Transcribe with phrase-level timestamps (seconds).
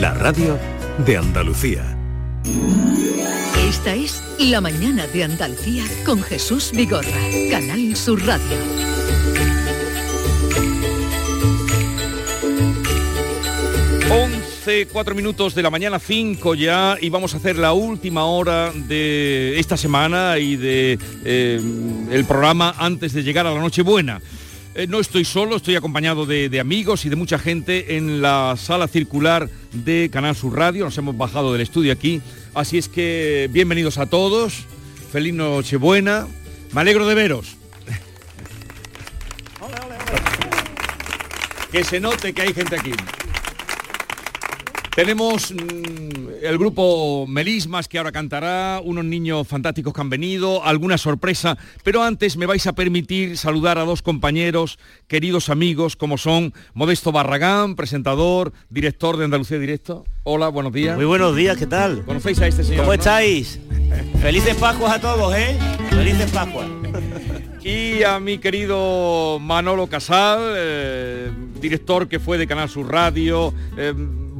[0.00, 0.58] la radio
[1.06, 1.96] de Andalucía.
[3.68, 7.08] Esta es La mañana de Andalucía con Jesús Vigorra,
[7.50, 8.56] Canal Sur Radio.
[14.10, 18.72] Once, cuatro minutos de la mañana, cinco ya, y vamos a hacer la última hora
[18.72, 21.60] de esta semana y de eh,
[22.10, 24.20] el programa antes de llegar a la Nochebuena.
[24.76, 28.56] Eh, no estoy solo, estoy acompañado de, de amigos y de mucha gente en la
[28.58, 30.84] sala circular de Canal Sur Radio.
[30.84, 32.20] Nos hemos bajado del estudio aquí.
[32.54, 34.64] Así es que bienvenidos a todos.
[35.12, 36.26] Feliz Nochebuena.
[36.72, 37.56] Me alegro de veros.
[41.70, 42.92] Que se note que hay gente aquí.
[44.94, 50.98] Tenemos mm, el grupo Melismas que ahora cantará, unos niños fantásticos que han venido, alguna
[50.98, 56.54] sorpresa, pero antes me vais a permitir saludar a dos compañeros, queridos amigos, como son
[56.74, 60.04] Modesto Barragán, presentador, director de Andalucía Directo.
[60.22, 60.96] Hola, buenos días.
[60.96, 62.04] Muy buenos días, ¿qué tal?
[62.04, 62.82] ¿Conocéis a este señor?
[62.82, 62.94] ¿Cómo no?
[62.94, 63.58] estáis?
[64.22, 65.58] Felices Pascuas a todos, ¿eh?
[65.90, 66.68] Felices Pascuas.
[67.64, 71.30] Y a mi querido Manolo Casal, eh,
[71.62, 73.54] director que fue de Canal Sur Radio.
[73.78, 73.94] eh,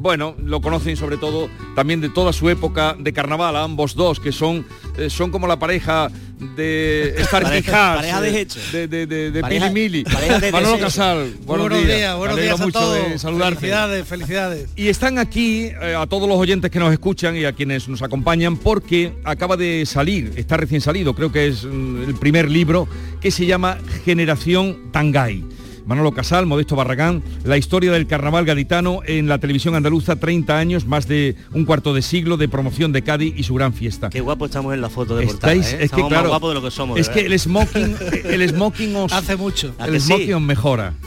[0.05, 4.20] bueno, lo conocen sobre todo también de toda su época de carnaval, a ambos dos,
[4.20, 4.66] que son,
[4.98, 6.10] eh, son como la pareja
[6.56, 8.60] de Star Pareja- pareja de eh, hecho.
[8.70, 10.05] de, de, de, de Pareja- Pili Mili.
[10.05, 10.78] de Manolo.
[10.78, 13.10] Casal, buenos, buenos días, buenos Me alegro días a mucho todos.
[13.12, 13.60] de saludarte.
[13.60, 14.69] Felicidades, felicidades.
[14.77, 18.02] Y están aquí eh, a todos los oyentes que nos escuchan y a quienes nos
[18.02, 22.86] acompañan porque acaba de salir, está recién salido, creo que es mm, el primer libro
[23.22, 25.42] que se llama Generación Tangay.
[25.86, 30.86] Manolo Casal, Modesto Barragán, la historia del carnaval gaditano en la televisión andaluza, 30 años,
[30.86, 34.10] más de un cuarto de siglo de promoción de Cádiz y su gran fiesta.
[34.10, 35.84] Qué guapo estamos en la foto de portada, Estáis, ¿eh?
[35.84, 36.98] es que claro, más guapos de lo que somos.
[36.98, 37.32] es que verdad.
[37.32, 39.74] el smoking, el smoking os, Hace mucho.
[39.78, 40.06] ¿A el que sí?
[40.06, 40.94] smoking os mejora.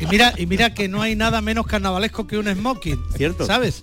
[0.00, 2.98] Y mira, y mira que no hay nada menos carnavalesco que un smoking.
[3.16, 3.46] Cierto.
[3.46, 3.82] ¿Sabes?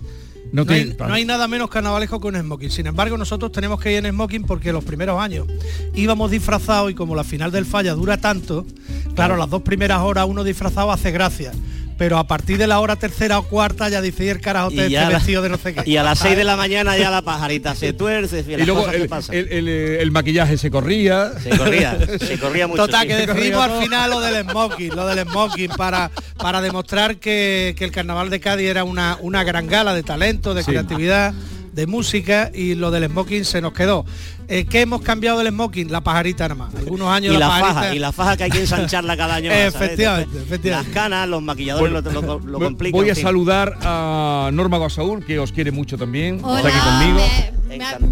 [0.52, 2.70] No hay, no hay nada menos carnavalesco que un smoking.
[2.70, 5.46] Sin embargo, nosotros tenemos que ir en smoking porque los primeros años
[5.94, 8.66] íbamos disfrazados y como la final del falla dura tanto,
[9.14, 11.52] claro, las dos primeras horas uno disfrazado hace gracia.
[11.98, 14.96] Pero a partir de la hora tercera o cuarta ya dice "Y el carajote Y
[14.96, 15.82] este vestido de no sé qué.
[15.88, 18.88] Y a las 6 de la mañana ya la pajarita se tuerce, Y las luego
[18.88, 19.34] el, pasan.
[19.36, 21.32] el- el- el maquillaje se corría.
[21.42, 22.86] Se corría, se corría mucho.
[22.86, 23.08] Total, sí.
[23.08, 27.84] que decidimos al final lo del smoking, lo del smoking, para, para demostrar que, que
[27.84, 30.70] el carnaval de Cádiz era una, una gran gala de talento, de Sí.
[30.70, 31.34] creatividad,
[31.72, 34.04] de música y lo del smoking se nos quedó.
[34.48, 35.90] Eh, ¿Qué hemos cambiado del smoking?
[35.90, 36.74] La pajarita nada más.
[36.74, 39.48] Algunos años y la pajarita- faja, y la faja que hay que ensancharla cada año.
[39.50, 39.58] más.
[39.58, 40.70] Efectivamente, efectivamente.
[40.90, 42.92] Las canas, los maquilladores lo, lo- lo Voy- complican.
[43.00, 43.22] Voy a en fin.
[43.24, 46.40] saludar a Norma Guasaúl, que os quiere mucho también.
[46.42, 47.26] Hola, está aquí conmigo.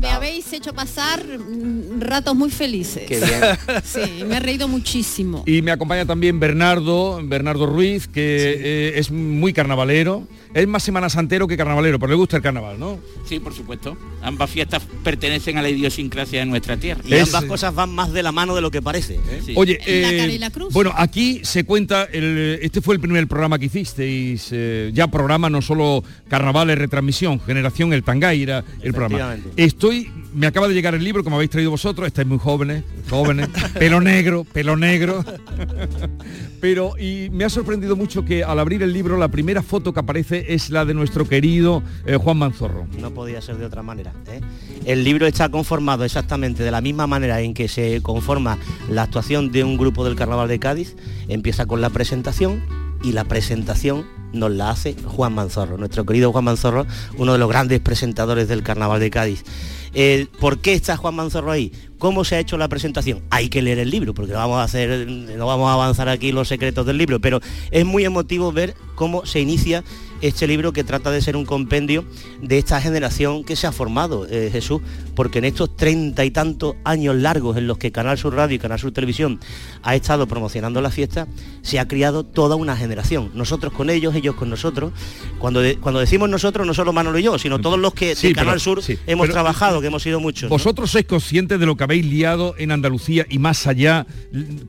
[0.00, 3.02] Me, habéis hecho pasar mm, ratos muy felices.
[3.06, 3.82] Qué bien.
[3.84, 5.42] Sí, me he reído muchísimo.
[5.46, 10.26] Y me acompaña también Bernardo, Bernardo Ruiz, que eh, es muy carnavalero.
[10.52, 12.98] Es más semana santero que carnavalero, pero le gusta el carnaval, ¿no?
[13.24, 13.96] Sí, por supuesto.
[14.20, 17.02] Ambas fiestas pertenecen a la idiosincrasia de nuestra tierra.
[17.06, 19.14] Y Es- ambas cosas van más de la mano de lo que parece.
[19.14, 19.42] ¿eh?
[19.46, 19.52] Sí.
[19.56, 20.72] Oye, ¿Y la eh, cara y la cruz?
[20.72, 25.48] bueno, aquí se cuenta, el- este fue el primer programa que hicisteis, eh, ya programa,
[25.50, 29.36] no solo carnaval, es retransmisión, Generación El Tangay era el programa.
[29.56, 33.48] Estoy, me acaba de llegar el libro me habéis traído vosotros, estáis muy jóvenes, jóvenes,
[33.78, 35.24] pelo negro, pelo negro.
[36.60, 40.00] Pero, y me ha sorprendido mucho que al abrir el libro la primera foto que
[40.00, 42.86] aparece es la de nuestro querido eh, Juan Manzorro.
[42.98, 44.12] No podía ser de otra manera.
[44.26, 44.40] ¿eh?
[44.84, 48.58] El libro está conformado exactamente de la misma manera en que se conforma
[48.90, 50.96] la actuación de un grupo del Carnaval de Cádiz.
[51.28, 52.62] Empieza con la presentación
[53.02, 56.86] y la presentación nos la hace Juan Manzorro, nuestro querido Juan Manzorro,
[57.16, 59.44] uno de los grandes presentadores del Carnaval de Cádiz.
[60.38, 61.72] ¿Por qué está Juan Manzorro ahí?
[61.98, 63.22] ¿Cómo se ha hecho la presentación?
[63.30, 66.48] Hay que leer el libro, porque vamos a hacer, no vamos a avanzar aquí los
[66.48, 67.40] secretos del libro, pero
[67.70, 69.84] es muy emotivo ver cómo se inicia
[70.20, 72.04] este libro que trata de ser un compendio
[72.42, 74.80] de esta generación que se ha formado, eh, Jesús,
[75.14, 78.58] porque en estos treinta y tantos años largos en los que Canal Sur Radio y
[78.58, 79.40] Canal Sur Televisión
[79.82, 81.26] ha estado promocionando la fiesta,
[81.62, 83.30] se ha criado toda una generación.
[83.34, 84.92] Nosotros con ellos, ellos con nosotros.
[85.38, 88.28] Cuando, de- cuando decimos nosotros, no solo Manolo y yo, sino todos los que Sí,
[88.28, 90.44] de pero- Canal Sur sí, hemos pero- trabajado, que hemos sido muchos.
[90.44, 90.48] ¿no?
[90.50, 94.06] ¿Vosotros sois conscientes de lo que habéis liado en Andalucía y más allá,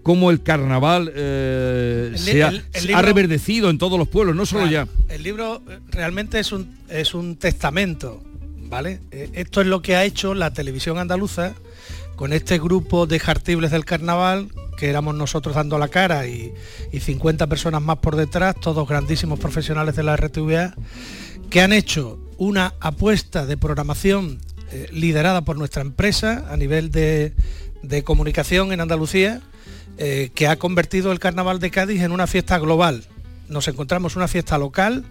[0.04, 3.98] cómo el carnaval eh, El se ha, el- el se libro- ha reverdecido en todos
[3.98, 5.14] los pueblos, no solo Claro, ya?
[5.16, 8.22] El libro eh, realmente es un, es un testamento,
[8.70, 9.00] ¿vale?
[9.12, 11.54] Eh, Esto es lo que ha hecho la televisión andaluza
[12.16, 16.54] con este grupo de jartibles del carnaval, que éramos nosotros dando la cara y,
[16.92, 20.76] y 50 personas más por detrás, todos grandísimos profesionales de la RTVA,
[21.50, 24.40] que han hecho una apuesta de programación
[24.72, 27.34] eh, liderada por nuestra empresa a nivel de,
[27.82, 29.42] de comunicación en Andalucía,
[30.34, 33.04] que ha convertido el Carnaval de Cádiz en una fiesta global.
[33.50, 35.06] nos encontramos una fiesta local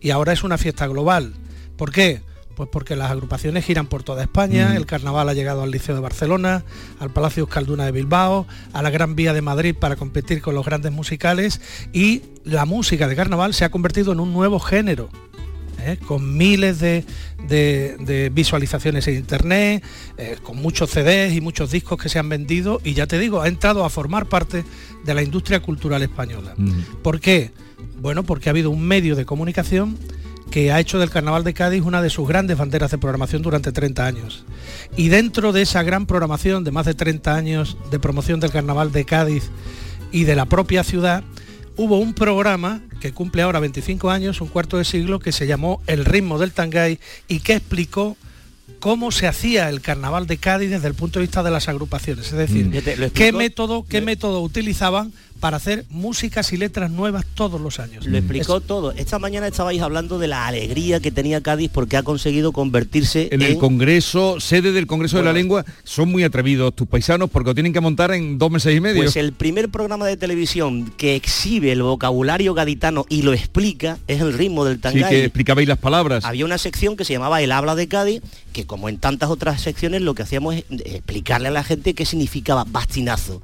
[0.00, 1.34] y ahora es una fiesta global.
[1.76, 2.22] ¿Por qué?
[2.56, 6.00] Pues porque las agrupaciones giran por toda España, el carnaval ha llegado al Liceo de
[6.00, 6.64] Barcelona,
[6.98, 10.66] al Palacio Euskalduna de Bilbao, a la Gran Vía de Madrid para competir con los
[10.66, 11.60] grandes musicales
[11.92, 15.08] y la música de carnaval se ha convertido en un nuevo género.
[15.84, 15.96] ¿Eh?
[16.06, 17.04] con miles de,
[17.48, 19.82] de- de visualizaciones en internet,
[20.18, 23.40] eh, con muchos CDs y muchos discos que se han vendido y ya te digo,
[23.42, 24.64] ha entrado a formar parte
[25.04, 26.54] de la industria cultural española.
[27.02, 27.50] ¿Por qué?
[28.00, 29.96] Bueno, porque ha habido un medio de comunicación
[30.50, 33.70] que ha hecho del Carnaval de Cádiz una de sus grandes banderas de programación durante
[33.70, 34.44] 30 años.
[34.96, 38.90] Y dentro de esa gran programación de más de 30 años de promoción del Carnaval
[38.90, 39.50] de Cádiz
[40.10, 41.22] y de la propia ciudad,
[41.82, 45.80] hubo un programa que cumple ahora 25 años, un cuarto de siglo, que se llamó
[45.86, 46.98] El ritmo del Tangay
[47.28, 48.16] y que explicó
[48.80, 52.26] cómo se hacía el carnaval de Cádiz desde el punto de vista de las agrupaciones.
[52.26, 52.70] Es decir, Mm.
[52.82, 58.06] Te- qué método, qué método utilizaban para hacer músicas y letras nuevas todos los años.
[58.06, 58.92] Lo explicó todo.
[58.92, 63.42] Esta mañana estabais hablando de la alegría que tenía Cádiz porque ha conseguido convertirse En
[63.42, 67.54] el Congreso, sede del Congreso de la Lengua, son muy atrevidos tus paisanos porque lo
[67.54, 69.02] tienen que montar en dos meses y medio.
[69.02, 74.20] Pues el primer programa de televisión que exhibe el vocabulario gaditano y lo explica es
[74.20, 75.10] el ritmo del sí, tangay.
[75.10, 76.24] que explicabais las palabras.
[76.24, 78.22] Había una sección que se llamaba El habla de Cádiz,
[78.52, 82.04] que como en tantas otras secciones lo que hacíamos es explicarle a la gente qué
[82.04, 83.40] significaba bastinazo.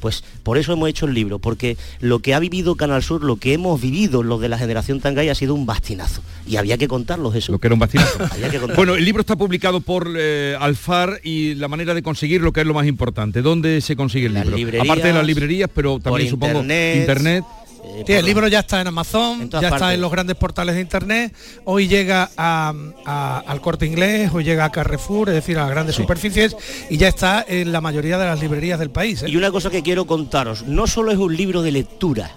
[0.00, 3.36] Pues por eso hemos hecho el libro, porque lo que ha vivido Canal Sur, lo
[3.36, 6.22] que hemos vivido los de la generación Tangay ha sido un bastinazo.
[6.46, 7.52] Y había que contarlos eso.
[7.52, 8.18] Lo que era un bastinazo.
[8.74, 12.60] Bueno, el libro está publicado por eh, Alfar y la manera de conseguir lo que
[12.60, 13.42] es lo más importante.
[13.42, 14.80] ¿Dónde se consigue el Las libro?
[14.80, 17.00] Aparte de las librerías, pero también por supongo internet.
[17.00, 17.44] internet.
[17.92, 20.74] Eh, Sí, el libro ya está en Amazon, En ya está en los grandes portales
[20.74, 21.34] de internet.
[21.64, 22.72] Hoy llega a-
[23.04, 26.56] a- al corte inglés, hoy llega a Carrefour, es decir, a las grandes superficies,
[26.88, 29.22] y ya está en la mayoría de las librerías del país.
[29.22, 29.28] ¿eh?
[29.28, 32.30] Y una cosa que quiero contaros, no solo es un libro de lectura,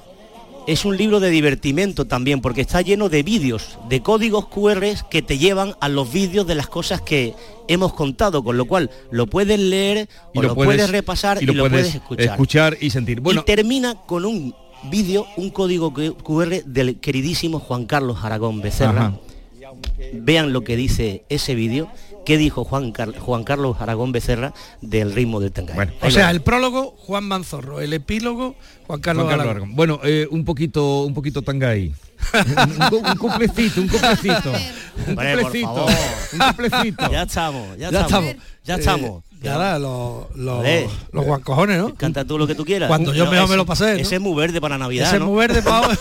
[0.65, 5.21] es un libro de divertimento también, porque está lleno de vídeos, de códigos QR que
[5.21, 7.33] te llevan a los vídeos de las cosas que
[7.67, 11.95] hemos contado, con lo cual lo puedes leer o lo, puedes, repasar y lo, puedes,
[12.17, 12.77] escuchar.
[12.79, 13.19] y sentir.
[13.21, 14.55] Bueno, y termina con un
[14.89, 19.07] vídeo, un código que- QR del queridísimo Juan Carlos Aragón Becerra.
[19.07, 19.19] Ajá.
[20.13, 21.89] Vean lo que dice ese vídeo,
[22.25, 25.75] qué dijo Juan, Car- Juan Carlos Aragón Becerra del ritmo del tangay.
[25.75, 29.63] Bueno, O sea, el prólogo, Juan Manzorro, el epílogo, Juan Carlos, Juan Carlos Aragón.
[29.63, 29.75] Aragón.
[29.75, 31.91] Bueno, eh, un poquito, un poquito tangay.
[32.91, 34.51] un, un cumplecito, un cumplecito.
[35.07, 35.85] Un cumplecito.
[36.33, 37.11] Un cumplecito.
[37.11, 38.35] Ya estamos, ya, Ya estamos, estamos.
[38.63, 38.77] ya Eh,
[39.43, 40.63] ya ahora los, los,
[41.25, 41.93] guancojones, ¿no?
[41.95, 42.87] Canta tú lo que tú quieras.
[42.87, 43.99] Cuando yo mejor me lo pasé, ¿no?
[43.99, 45.27] Ese es muy verde para Navidad, Ese es ¿no?
[45.27, 45.89] muy verde para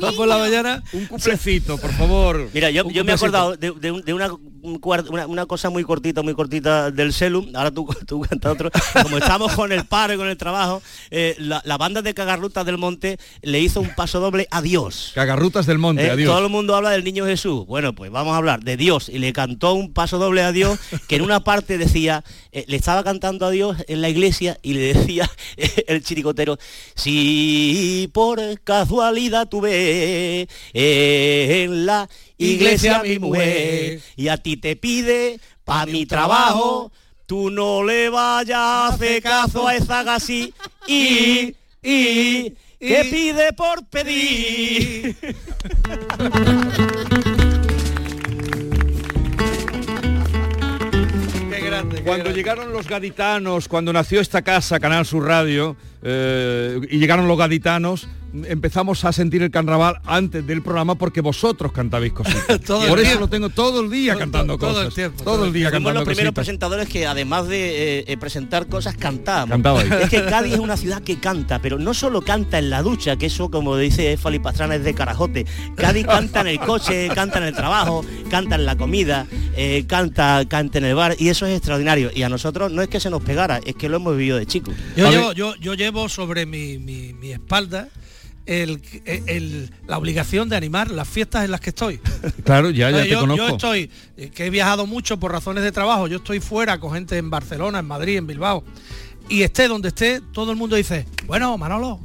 [0.16, 0.84] por la mañana.
[0.92, 2.48] Un cumplecito, por favor.
[2.54, 4.30] Mira, yo, yo me he acordado de, de una,
[4.64, 4.80] un
[5.10, 7.54] una, una cosa muy cortita, muy cortita del Celum.
[7.54, 8.70] Ahora tú, tú cantas otro.
[9.02, 12.64] Como estamos con el paro y con el trabajo, eh, la, la banda de Cagarrutas
[12.64, 15.12] del Monte le hizo un paso doble a Dios.
[15.14, 16.30] Cagarrutas del monte, Eh, adiós.
[16.30, 17.66] Todo el mundo habla del niño Jesús.
[17.66, 19.08] Bueno, pues vamos a hablar de Dios.
[19.08, 20.78] Y le cantó un paso doble a Dios,
[21.08, 24.72] que en una parte decía, eh, le estaba cantando a Dios en la iglesia y
[24.74, 26.58] le decía eh, el chiricotero,
[26.94, 32.08] si por casualidad tú ves en la
[32.38, 36.92] iglesia mi mujer y a ti te pide pa' mi trabajo,
[37.26, 40.52] tú no le vayas a hacer caso a esa gasí
[40.86, 45.16] y, y, que pide por pedir.
[51.50, 51.96] Qué grande.
[51.96, 57.26] qué Cuando llegaron los gaditanos, cuando nació esta casa, Canal Sur Radio, eh, y llegaron
[57.26, 58.06] los gaditanos,
[58.46, 62.60] empezamos a sentir el carnaval antes del programa porque vosotros cantabais cositas.
[62.66, 64.86] Todo Por eso lo tengo todo el día Todo- cantando todo cosas.
[64.88, 66.34] el tiempo, todo todo el día cantando los primeros cositas.
[66.34, 69.50] presentadores que además de eh, eh, presentar cosas cantábamos.
[69.50, 69.90] Cantabais.
[69.90, 73.16] Es que Cádiz es una ciudad que canta, pero no solo canta en la ducha,
[73.16, 75.46] que eso como dice Fali Pastrana es de carajote.
[75.76, 79.26] Cádiz canta en el coche, canta en el trabajo, canta en la comida,
[79.56, 82.10] eh, canta, canta en el bar y eso es extraordinario.
[82.14, 84.46] Y a nosotros no es que se nos pegara, es que lo hemos vivido de
[84.46, 84.74] chicos.
[84.96, 87.88] Yo llevo, yo, yo llevo sobre mi, mi- mi espalda
[88.46, 88.80] el-
[89.26, 91.98] el- la obligación de animar las fiestas en las que estoy.
[92.44, 93.46] Claro, ya, ya te yo, conozco.
[93.48, 96.92] yo estoy, eh, que he viajado mucho por razones de trabajo, yo estoy fuera con
[96.92, 98.64] gente en Barcelona, en Madrid, en Bilbao.
[99.28, 101.98] Y esté donde esté, todo el mundo dice, bueno, Manolo,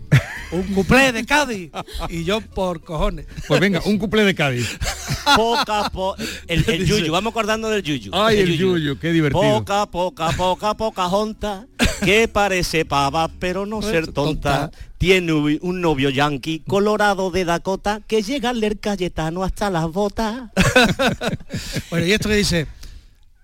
[0.52, 1.70] un cuplé de Cádiz.
[2.08, 3.28] Y yo por cojones.
[3.48, 4.78] Pues venga, un cumple de Cádiz.
[5.36, 6.16] Poca, po-
[6.48, 8.12] el, el yuyu, vamos acordando del yuyu.
[8.14, 9.42] Ay, el yuyu, qué divertido.
[9.60, 11.68] Poca, poca, poca, poca jonta,
[12.04, 14.72] que parece pava, pero no ser tonta.
[14.98, 20.50] Tiene un novio yankee, colorado de Dakota, que llega al leer Cayetano hasta las botas.
[21.90, 22.68] Bueno, y esto que dice,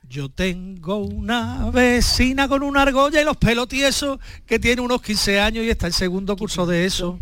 [0.09, 5.39] yo tengo una vecina con una argolla y los pelos tiesos que tiene unos 15
[5.39, 7.19] años y está en segundo curso de eso.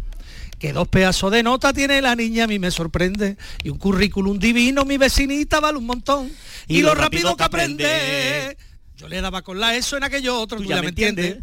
[0.60, 3.38] que dos pedazos de nota tiene la niña, a mí me sorprende.
[3.64, 6.32] Y un currículum divino, mi vecinita vale un montón.
[6.68, 8.58] Y, lo, rápido, que aprende.
[8.96, 11.40] Yo le daba con la eso en aquello otro, tú, ya, me entiendes.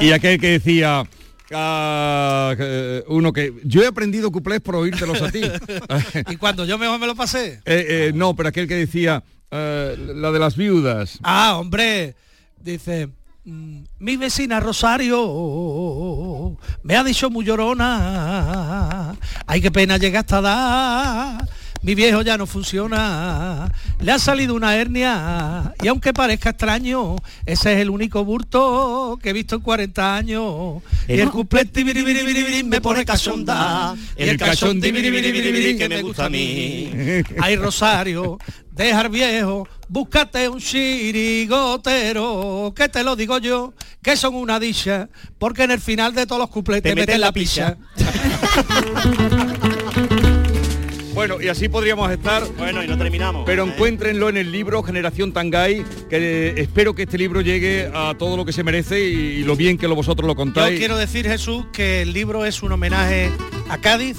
[0.00, 1.06] y aquel que decía...
[1.52, 5.42] ah, eh, uno que yo he aprendido cuplés por oírtelos a ti.
[6.30, 7.60] y cuando yo mejor me lo pasé.
[7.64, 11.18] Eh, eh, no, pero aquel que decía eh, la de las viudas.
[11.22, 12.14] Ah, hombre,
[12.60, 13.08] dice,
[13.44, 19.16] mm, mi vecina Rosario me ha dicho muy llorona,
[19.46, 21.48] ay qué pena llega hasta dar,
[21.82, 27.72] mi viejo ya no funciona, le ha salido una hernia y aunque parezca extraño, ese
[27.72, 30.82] es el único burto que he visto en 40 años.
[31.08, 36.90] Y el cumple tibiribiribiri me pone cachonda, y el cachón que me gusta a mí.
[37.40, 38.38] Ay Rosario,
[38.72, 45.08] dejar viejo, búscate un chirigotero, que te lo digo yo, que son una dicha,
[45.38, 47.76] porque en el final de todos los cuplés te, meten la picha.
[51.20, 52.42] Bueno, y así podríamos estar.
[52.56, 53.42] Bueno, y no terminamos.
[53.44, 53.68] Pero ¿eh?
[53.68, 56.16] encuéntrenlo en el libro Generación Tangay, que
[56.48, 59.54] eh, espero que este libro llegue a todo lo que se merece y, y lo
[59.54, 60.78] bien que lo vosotros lo Yo contáis.
[60.78, 63.30] quiero decir, Jesús, que el libro es un homenaje
[63.68, 64.16] a Cádiz,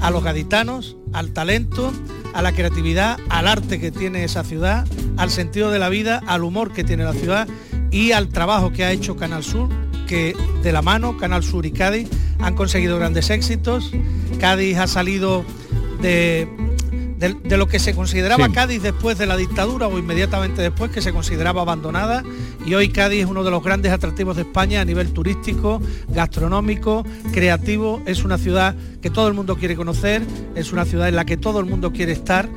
[0.00, 1.92] a los gaditanos, al talento,
[2.32, 4.86] a la creatividad, al arte que tiene esa ciudad,
[5.18, 7.46] al sentido de la vida, al humor que tiene la ciudad
[7.90, 9.68] y al trabajo que ha hecho Canal Sur,
[10.06, 12.08] que de la mano Canal Sur y Cádiz
[12.40, 13.92] han conseguido grandes éxitos.
[14.40, 15.44] Cádiz ha salido
[16.00, 16.48] de,
[17.18, 18.52] de- de lo que se consideraba Sí.
[18.52, 22.22] Cádiz después de la dictadura o inmediatamente después, que se consideraba abandonada.
[22.66, 27.04] Y hoy Cádiz es uno de los grandes atractivos de España a nivel turístico, gastronómico,
[27.32, 28.02] creativo.
[28.06, 30.22] Es una ciudad que todo el mundo quiere conocer,
[30.54, 32.48] es una ciudad en la que todo el mundo quiere estar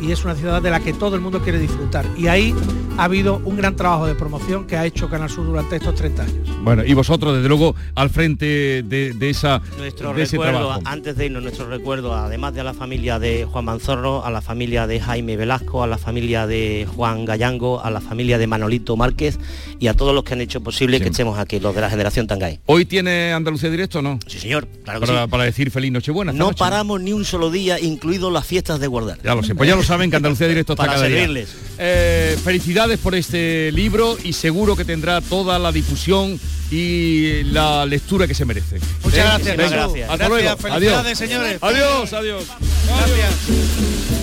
[0.00, 2.06] y es una ciudad de la que todo el mundo quiere disfrutar.
[2.16, 2.54] Y ahí
[2.98, 6.22] ha habido un gran trabajo de promoción que ha hecho Canal Sur durante estos 30
[6.22, 6.48] años.
[6.62, 10.82] Bueno, y vosotros, desde luego, al frente de, de esa, Nuestro de ese recuerdo, trabajo.
[10.84, 14.42] antes de irnos, nuestro recuerdo, además de a la familia de Juan Manzorro, a la
[14.42, 18.96] familia de Jaime Velasco, a la familia de Juan Gallango, a la familia de Manolito
[18.96, 19.38] Márquez
[19.78, 21.02] y a todos los que han hecho posible Sí.
[21.04, 22.60] que estemos aquí, los de la generación Tangay.
[22.66, 24.18] ¿Hoy tiene Andalucía Directo o no?
[24.26, 25.30] Sí, señor, claro que Para, sí.
[25.30, 26.32] para decir feliz Nochebuena.
[26.32, 26.58] No noche.
[26.58, 29.18] paramos ni un solo día, incluido las fiestas de guardar.
[29.24, 31.44] Ya lo sé, pues ya lo saben que Andalucía Directo está Para cada día.
[31.78, 36.38] Eh, felicidades por este libro y seguro que tendrá toda la difusión
[36.70, 38.78] y la lectura que se merece.
[39.02, 39.70] Muchas gracias.
[39.70, 40.10] Gracias.
[40.10, 40.56] Hasta luego.
[40.56, 41.18] Felicidades, Adiós.
[41.18, 41.58] señores.
[41.60, 42.44] Adiós, adiós.
[42.86, 44.19] Gracias.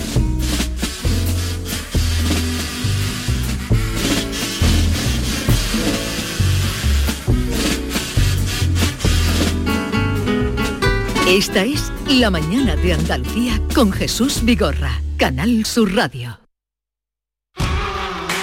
[11.28, 16.40] Esta es La mañana de Andalucía con Jesús Vigorra, Canal Sur Radio.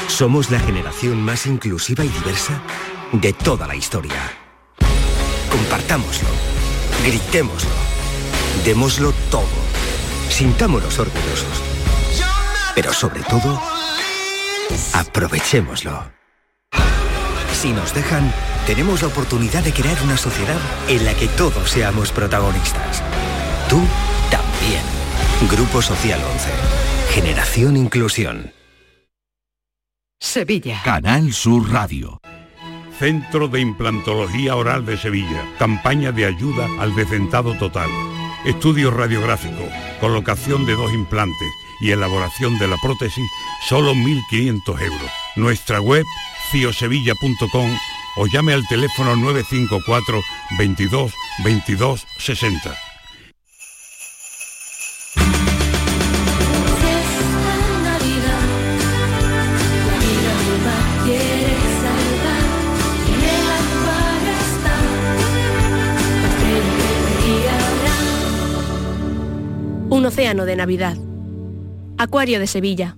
[0.08, 2.62] Somos la generación más inclusiva y diversa
[3.12, 4.32] de toda la historia.
[5.50, 6.30] Compartámoslo,
[7.04, 7.72] gritémoslo,
[8.63, 9.48] démoslo todo,
[10.30, 11.63] sintámonos orgullosos.
[12.75, 13.60] Pero sobre todo,
[14.94, 16.12] aprovechémoslo.
[17.51, 18.32] Si nos dejan,
[18.66, 23.04] tenemos la oportunidad de crear una sociedad en la que todos seamos protagonistas.
[23.70, 23.82] Tú
[24.32, 24.82] también.
[25.50, 26.50] Grupo Social 11.
[27.12, 28.54] Generación Inclusión.
[30.20, 30.82] Sevilla.
[30.84, 32.20] Canal Sur Radio.
[32.98, 35.44] Centro de Implantología Oral de Sevilla.
[35.60, 37.90] Campaña de ayuda al decentado total.
[38.46, 39.68] Estudio radiográfico,
[40.00, 41.50] colocación de dos implantes
[41.82, 43.26] y elaboración de la prótesis,
[43.68, 45.12] solo 1.500 euros.
[45.36, 46.06] Nuestra web,
[46.52, 47.72] ciosevilla.com
[48.18, 50.22] o llame al teléfono 954
[50.58, 52.76] 22 22 60.
[69.90, 70.98] Un océano de Navidad.
[71.98, 72.98] Acuario de Sevilla.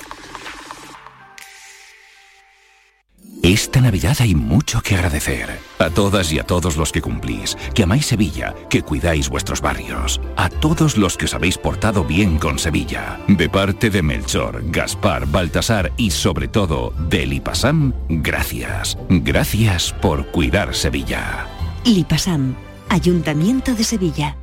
[3.43, 5.59] Esta Navidad hay mucho que agradecer.
[5.79, 10.21] A todas y a todos los que cumplís, que amáis Sevilla, que cuidáis vuestros barrios.
[10.37, 13.19] A todos los que os habéis portado bien con Sevilla.
[13.27, 18.95] De parte de Melchor, Gaspar, Baltasar y sobre todo de Lipasam, gracias.
[19.09, 21.47] Gracias por cuidar Sevilla.
[21.83, 22.55] Lipasam,
[22.89, 24.37] Ayuntamiento de Sevilla.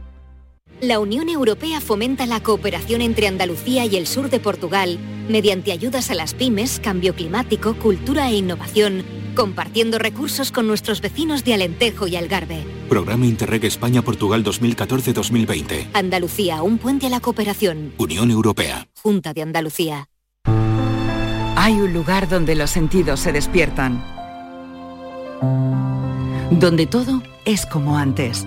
[0.81, 4.97] La Unión Europea fomenta la cooperación entre Andalucía y el sur de Portugal
[5.29, 9.05] mediante ayudas a las pymes, cambio climático, cultura e innovación,
[9.35, 12.65] compartiendo recursos con nuestros vecinos de Alentejo y Algarve.
[12.89, 15.89] Programa Interreg España-Portugal 2014-2020.
[15.95, 17.93] Andalucía, un puente a la cooperación.
[17.99, 18.87] Unión Europea.
[19.03, 20.09] Junta de Andalucía.
[21.57, 24.05] Hay un lugar donde los sentidos se despiertan.
[26.53, 28.47] Donde todo es como antes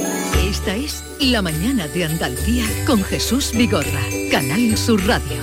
[0.61, 5.39] Esta es La Mañana de Andalucía con Jesús Vigorra, Canal Sur Radio.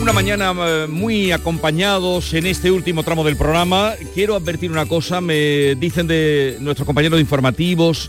[0.00, 3.94] Una mañana eh, muy acompañados en este último tramo del programa.
[4.14, 8.08] Quiero advertir una cosa, me dicen de nuestros compañeros informativos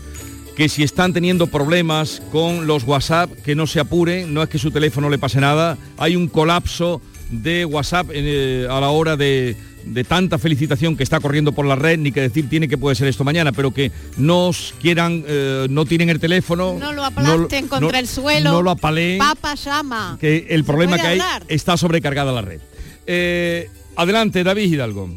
[0.54, 4.60] que si están teniendo problemas con los WhatsApp, que no se apuren, no es que
[4.60, 9.56] su teléfono le pase nada, hay un colapso de WhatsApp eh, a la hora de
[9.84, 12.96] de tanta felicitación que está corriendo por la red, ni que decir tiene que puede
[12.96, 16.76] ser esto mañana, pero que nos quieran, eh, no tienen el teléfono.
[16.78, 18.52] No lo aplasten contra el suelo.
[18.52, 19.18] No lo apaleen.
[19.18, 20.16] Papa llama.
[20.20, 22.60] Que el problema que hay está sobrecargada la red.
[23.06, 25.10] Eh, adelante, David Hidalgo.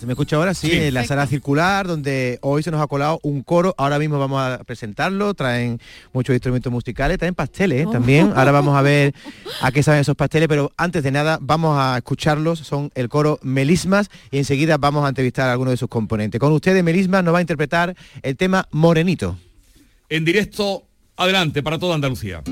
[0.00, 0.54] ¿Se me escucha ahora?
[0.54, 3.74] Sí, en la sala circular, donde hoy se nos ha colado un coro.
[3.76, 5.34] Ahora mismo vamos a presentarlo.
[5.34, 5.78] Traen
[6.14, 7.88] muchos instrumentos musicales, traen pasteles ¿eh?
[7.92, 8.32] también.
[8.34, 9.14] Ahora vamos a ver
[9.60, 12.60] a qué saben esos pasteles, pero antes de nada vamos a escucharlos.
[12.60, 16.40] Son el coro Melismas y enseguida vamos a entrevistar a alguno de sus componentes.
[16.40, 19.36] Con ustedes, Melismas nos va a interpretar el tema Morenito.
[20.08, 20.84] En directo,
[21.16, 22.42] adelante, para toda Andalucía.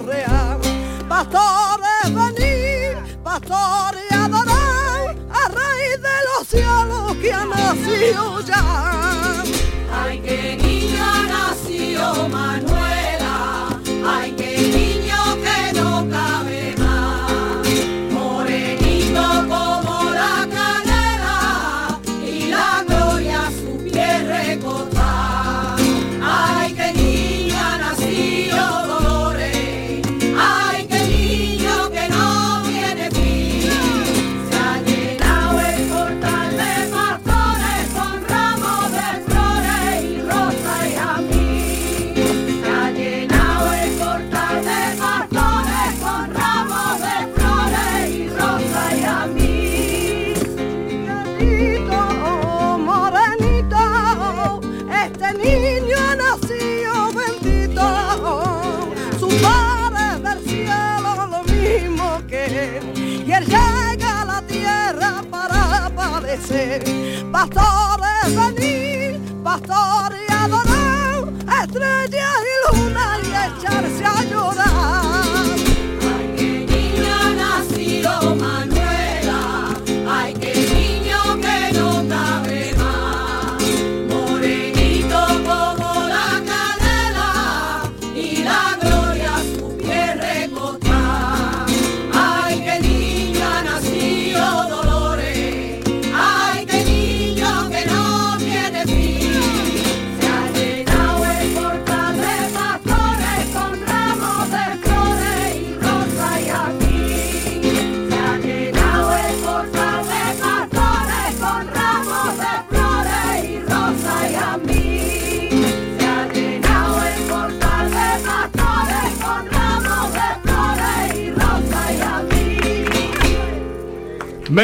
[0.00, 0.60] correan.
[1.08, 4.09] Pastores, venid, pastores.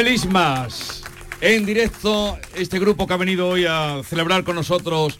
[0.07, 1.03] Melismas,
[1.41, 5.19] en directo, este grupo que ha venido hoy a celebrar con nosotros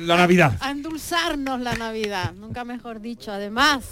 [0.00, 0.56] la Navidad.
[0.62, 3.30] A endulzarnos la Navidad, nunca mejor dicho.
[3.32, 3.84] Además,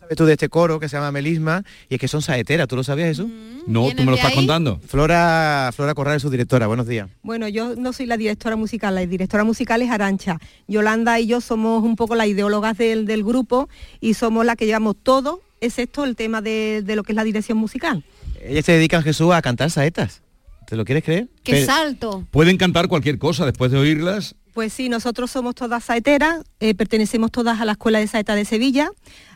[0.00, 1.62] ¿Sabes tú de este coro que se llama Melisma?
[1.88, 3.28] Y es que son saeteras, ¿tú lo sabías eso?
[3.68, 4.80] No, tú me lo estás contando.
[4.84, 7.08] Flora, Flora Corral es su directora, buenos días.
[7.22, 10.40] Bueno, yo no soy la directora musical, la directora musical es Arancha.
[10.66, 13.68] Yolanda y yo somos un poco las ideólogas del, del grupo
[14.00, 17.24] y somos las que llevamos todo, excepto el tema de, de lo que es la
[17.24, 18.04] dirección musical.
[18.42, 20.22] Ellas se dedican, Jesús, a cantar saetas.
[20.66, 21.28] ¿Te lo quieres creer?
[21.42, 22.26] qué Pero- salto.
[22.30, 24.34] Pueden cantar cualquier cosa después de oírlas.
[24.54, 28.44] Pues sí, nosotros somos todas saeteras, eh, pertenecemos todas a la Escuela de Saeta de
[28.44, 28.88] Sevilla.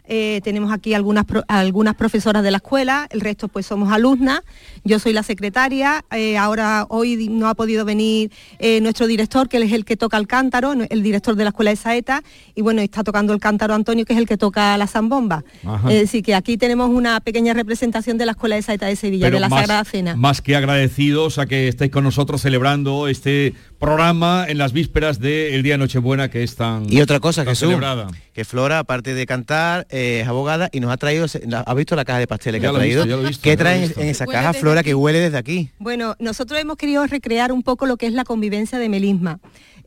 [0.09, 4.41] Eh, tenemos aquí algunas, pro- algunas profesoras de la escuela, el resto pues somos alumnas.
[4.85, 6.05] Yo soy la secretaria.
[6.11, 9.97] eh, ahora hoy no ha podido venir eh, nuestro director, que él es el que
[9.97, 12.23] toca el cántaro, el director de la Escuela de Saeta.
[12.55, 15.45] Y bueno, está tocando el cántaro Antonio, que es el que toca la zambomba.
[15.65, 15.93] Ajá.
[15.93, 19.27] Es decir, que aquí tenemos una pequeña representación de la Escuela de Saeta de Sevilla,
[19.27, 20.17] Pero de la más, Sagrada Cena.
[20.17, 25.63] más que agradecidos a que estéis con nosotros celebrando este programa en las vísperas del
[25.63, 28.09] Día de Nochebuena que es tan, Y otra cosa, tan Jesús, celebrada.
[28.33, 31.97] que Flora, aparte de cantar, eh, es abogada y nos ha traído, la- ¿has visto
[31.97, 33.05] la caja de pasteles que Ya ha traído?
[33.05, 34.91] visto, visto, ¿Qué traen en esa caja, Flora, aquí.
[34.91, 35.71] que huele desde aquí?
[35.79, 39.41] Bueno, nosotros hemos querido recrear un poco lo que es la convivencia de Melisma.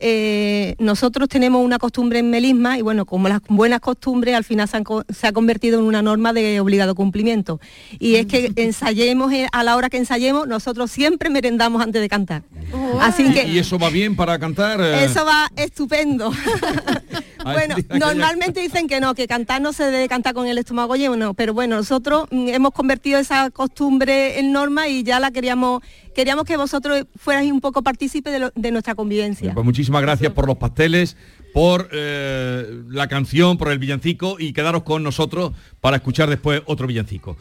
[0.03, 4.67] Eh, nosotros tenemos una costumbre en Melisma y bueno, como las buenas costumbres al final
[4.67, 7.59] se, han co- se ha convertido en una norma de obligado cumplimiento.
[7.99, 12.09] Y es que ensayemos eh, a la hora que ensayemos, nosotros siempre merendamos antes de
[12.09, 12.41] cantar.
[12.99, 14.81] Así que ¿Y eso va bien para cantar?
[14.81, 15.05] eh?
[15.05, 16.31] eso va estupendo.
[17.43, 21.33] Bueno, normalmente dicen que no, que cantar no se debe cantar con el estómago lleno,
[21.33, 25.81] pero bueno, nosotros mm, hemos convertido esa costumbre en norma y ya la queríamos,
[26.13, 29.55] queríamos que vosotros fuerais un poco partícipes de, lo- de nuestra convivencia.
[29.55, 31.17] Pues muchísimas gracias por los pasteles,
[31.53, 35.51] por eh, la canción, por el villancico y quedaros con nosotros
[35.81, 37.35] para escuchar después otro villancico.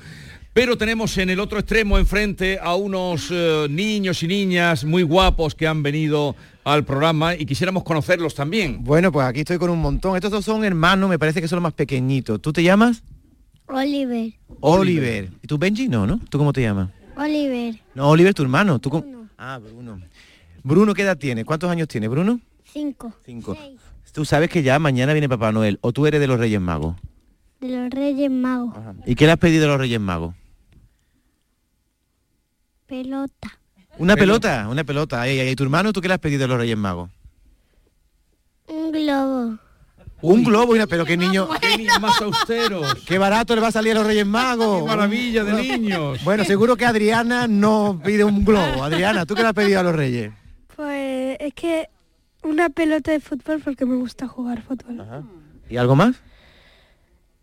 [0.53, 5.55] Pero tenemos en el otro extremo enfrente a unos eh, niños y niñas muy guapos
[5.55, 6.35] que han venido
[6.65, 8.83] al programa y quisiéramos conocerlos también.
[8.83, 10.17] Bueno, pues aquí estoy con un montón.
[10.17, 12.43] Estos dos son hermanos, me parece que son los más pequeñitos.
[12.43, 13.05] ¿Tú te llamas?
[13.69, 14.33] Oliver.
[14.61, 15.31] Oliver.
[15.41, 15.87] ¿Y tú Benji?
[15.89, 16.19] No, ¿no?
[16.29, 16.89] ¿Tú cómo te llamas?
[17.17, 17.77] Oliver.
[17.95, 18.81] No, Oliver, tu hermano.
[18.81, 20.01] ¿Tú cómo- Ah, Bruno.
[20.63, 21.45] Bruno, ¿qué edad tiene?
[21.45, 22.41] ¿Cuántos años tiene, Bruno?
[22.65, 23.13] Cinco.
[23.25, 23.57] Cinco.
[24.13, 26.97] Tú sabes que ya mañana viene Papá Noel, o tú eres de los Reyes Magos.
[27.61, 28.75] De los Reyes Magos.
[29.07, 30.35] ¿Y qué le has pedido a los Reyes Magos?
[32.87, 33.59] Pelota.
[33.99, 35.21] Una pelota, una pelota.
[35.21, 35.49] Ay, ay, ay.
[35.51, 37.11] ¿Y tu hermano tú qué le has pedido a los Reyes Magos?
[38.67, 39.59] Un globo.
[40.23, 40.87] un globo y una...
[41.05, 41.49] Qué niño...
[41.61, 42.95] ¡Qué niños más austeros!
[43.07, 44.83] ¡Qué barato le va a salir a los Reyes Magos!
[44.83, 46.25] ¡Qué maravilla de niños!
[46.25, 48.83] Bueno, seguro que Adriana no pide un globo.
[48.83, 50.33] Adriana, ¿tú qué le has pedido a los Reyes?
[51.21, 51.89] Pues es que
[52.43, 55.05] una pelota de fútbol porque me gusta jugar fútbol.
[55.69, 56.17] ¿Y algo más?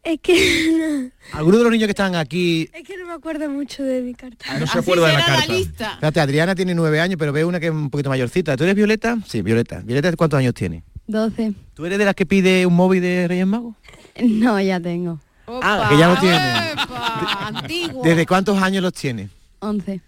[0.04, 2.70] Es que ¿Alguno de los niños que están aquí...
[2.74, 4.58] es que no me acuerdo mucho de mi carta.
[4.58, 5.96] No se acuerda de la carta.
[6.00, 8.58] Fíjate, Adriana tiene nueve años, pero ve una que es un poquito mayorcita.
[8.58, 9.18] ¿Tú eres Violeta?
[9.28, 9.82] Sí, Violeta.
[9.82, 10.84] ¿Violeta cuántos años tiene?
[11.06, 11.54] 12.
[11.76, 13.76] ¿Tú eres de las que pide un móvil de Reyes Magos?
[14.24, 15.20] No, ya tengo.
[15.46, 16.38] Ah, que ya lo tiene.
[17.62, 18.04] Antiguo.
[18.04, 19.30] ¿Desde cuántos años los tiene?
[19.60, 20.02] 11.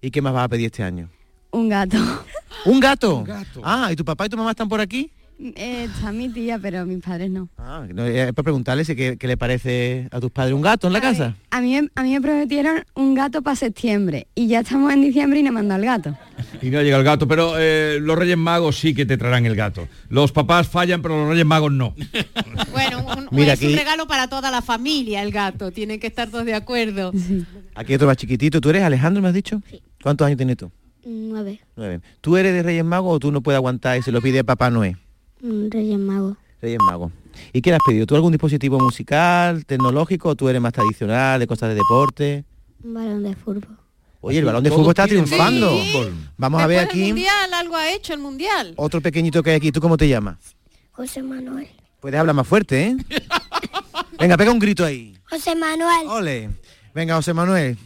[0.00, 1.08] ¿Y qué más vas a pedir este año?
[1.52, 1.96] Un gato.
[2.64, 3.24] ¿Un gato?
[3.64, 5.10] Ah, ¿y tu papá y tu mamá están por aquí?
[5.40, 7.48] Eh, está mi tía, pero mis padres no.
[7.56, 10.88] Ah, no, es para preguntarle si qué, qué le parece a tus padres un gato
[10.88, 11.36] en la casa.
[11.52, 15.38] A mí, a mí me prometieron un gato para septiembre y ya estamos en diciembre
[15.38, 16.18] y no me han dado el gato.
[16.62, 19.54] Y no llega el gato, pero eh, los Reyes Magos sí que te traerán el
[19.54, 19.86] gato.
[20.08, 21.94] Los papás fallan, pero los Reyes Magos no.
[22.72, 25.70] Bueno, un- Mira, es un regalo para toda la familia el gato.
[25.70, 27.12] Tienen que estar todos de acuerdo.
[27.76, 28.60] Aquí otro más chiquitito.
[28.60, 29.62] ¿Tú eres Alejandro, me has dicho?
[30.02, 30.70] ¿Cuántos años tienes tú?
[31.04, 31.60] Nueve.
[31.76, 32.00] Nueve.
[32.20, 34.44] ¿Tú eres de Reyes Magos o tú no puedes aguantar y se lo pide a
[34.44, 34.96] Papá Noé?
[35.42, 36.36] Un Reyes Magos.
[36.60, 37.12] Reyes Magos.
[37.52, 38.06] ¿Y qué le has pedido?
[38.06, 42.44] ¿Tú algún dispositivo musical, tecnológico o tú eres más tradicional, de cosas de deporte?
[42.82, 43.76] Un balón de fútbol.
[44.20, 45.70] Oye, el balón de fútbol está triunfando.
[46.36, 48.74] Vamos a ver aquí mundial, algo ha hecho el mundial.
[48.76, 49.70] otro pequeñito que hay aquí.
[49.70, 50.36] ¿Tú cómo te llamas?
[50.90, 51.68] José Manuel.
[52.00, 52.96] Puedes hablar más fuerte, ¿eh?
[54.18, 55.16] Venga, pega un grito ahí.
[55.30, 56.08] José Manuel.
[56.08, 56.50] Ole.
[56.94, 57.78] Venga, José Manuel.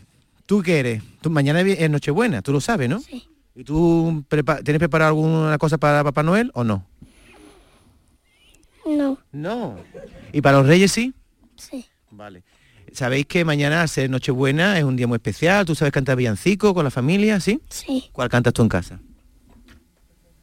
[0.47, 1.03] ¿Tú qué eres?
[1.23, 3.01] Tú, mañana es Nochebuena, tú lo sabes, ¿no?
[3.01, 3.29] Sí.
[3.55, 6.87] ¿Y tú prepa- tienes preparado alguna cosa para Papá Noel o no?
[8.87, 9.19] No.
[9.31, 9.77] No.
[10.33, 11.15] ¿Y para los Reyes sí?
[11.57, 11.85] Sí.
[12.11, 12.43] Vale.
[12.93, 15.65] Sabéis que mañana, ser Nochebuena, es un día muy especial.
[15.65, 17.61] ¿Tú sabes cantar villancico con la familia, sí?
[17.71, 18.11] Sí.
[18.13, 19.01] ¿Cuál cantas tú en casa?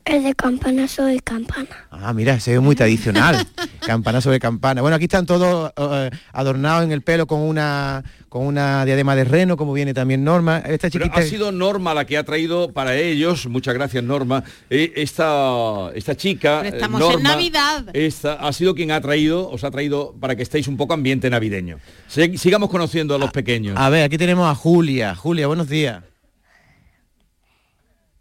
[0.05, 1.87] El de campana soy campana.
[1.91, 3.45] Ah, mira, ese es muy tradicional.
[3.85, 4.81] campana sobre campana.
[4.81, 9.23] Bueno, aquí están todos eh, adornados en el pelo con una con una diadema de
[9.23, 10.59] reno, como viene también Norma.
[10.59, 14.43] Esta Pero chiquita ha sido Norma la que ha traído para ellos, muchas gracias Norma,
[14.69, 17.85] eh, esta, esta chica, Pero eh, estamos en Navidad.
[17.93, 21.29] Esta, ha sido quien ha traído, os ha traído para que estéis un poco ambiente
[21.29, 21.79] navideño.
[22.07, 23.75] Se- sigamos conociendo a los pequeños.
[23.77, 25.15] A ver, aquí tenemos a Julia.
[25.15, 26.03] Julia, buenos días.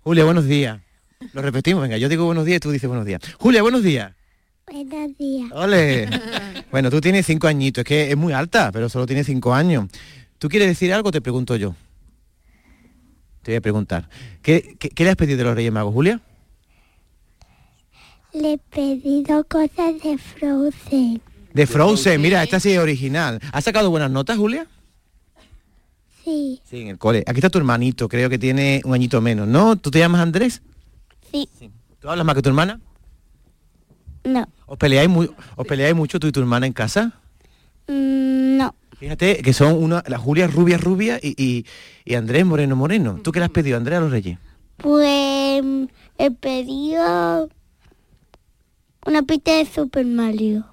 [0.03, 0.81] Julia, buenos días.
[1.33, 3.21] Lo repetimos, venga, yo digo buenos días y tú dices buenos días.
[3.39, 4.15] Julia, buenos días.
[4.71, 5.51] Buenos días.
[5.53, 6.09] Ole.
[6.71, 9.87] Bueno, tú tienes cinco añitos, es que es muy alta, pero solo tienes cinco años.
[10.39, 11.11] ¿Tú quieres decir algo?
[11.11, 11.75] Te pregunto yo.
[13.41, 14.07] Te voy a preguntar.
[14.43, 16.21] ¿Qué, qué, qué le has pedido de los Reyes Magos, Julia?
[18.35, 21.23] Le he pedido cosas de Frozen.
[21.55, 23.41] De Frozen, mira, esta sí es original.
[23.51, 24.67] ¿Has sacado buenas notas, Julia?
[26.23, 26.61] Sí.
[26.69, 27.25] Sí, en el cole.
[27.27, 29.77] Aquí está tu hermanito, creo que tiene un añito menos, ¿no?
[29.77, 30.61] ¿Tú te llamas Andrés?
[31.31, 31.49] Sí.
[32.01, 32.81] ¿Tú hablas más que tu hermana?
[34.25, 34.47] No.
[34.67, 37.13] ¿Os peleáis, muy, ¿Os peleáis mucho tú y tu hermana en casa?
[37.87, 38.75] Mm, no.
[38.99, 41.67] Fíjate que son una, la Julia rubia rubia y, y,
[42.05, 43.21] y Andrés moreno moreno.
[43.23, 44.39] ¿Tú qué le has pedido, Andrés, a los Reyes?
[44.77, 45.63] Pues
[46.19, 47.49] he pedido
[49.07, 50.67] una pista de Super Mario.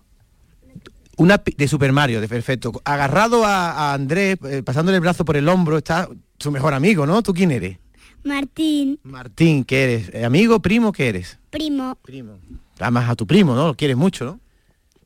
[1.17, 2.73] Una de Super Mario, de perfecto.
[2.83, 7.05] Agarrado a, a Andrés, eh, pasándole el brazo por el hombro, está su mejor amigo,
[7.05, 7.23] ¿no?
[7.23, 7.77] ¿Tú quién eres?
[8.25, 10.09] Martín, Martín, ¿qué eres?
[10.11, 11.37] Eh, ¿Amigo, primo, qué eres?
[11.51, 11.95] primo.
[12.01, 12.39] Primo.
[12.79, 13.67] Amas a tu primo, ¿no?
[13.67, 14.39] Lo quieres mucho, ¿no?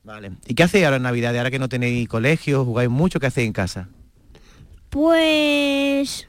[0.02, 0.32] Vale.
[0.46, 1.36] ¿Y qué hacéis ahora en Navidad?
[1.36, 3.88] Ahora que no tenéis colegio, jugáis mucho, ¿qué hacéis en casa?
[4.88, 6.26] Pues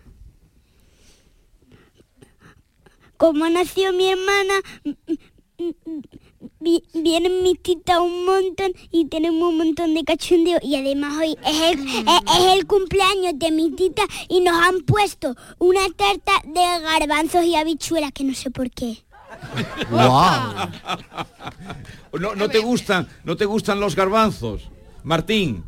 [3.15, 4.54] como nació mi hermana,
[7.12, 11.62] vienen mis titas un montón y tenemos un montón de cachondeo y además hoy es
[11.62, 16.62] el, es, es el cumpleaños de mi tita y nos han puesto una tarta de
[16.84, 18.97] garbanzos y habichuelas que no sé por qué.
[22.19, 24.69] No, no te gustan, no te gustan los garbanzos,
[25.04, 25.63] Martín.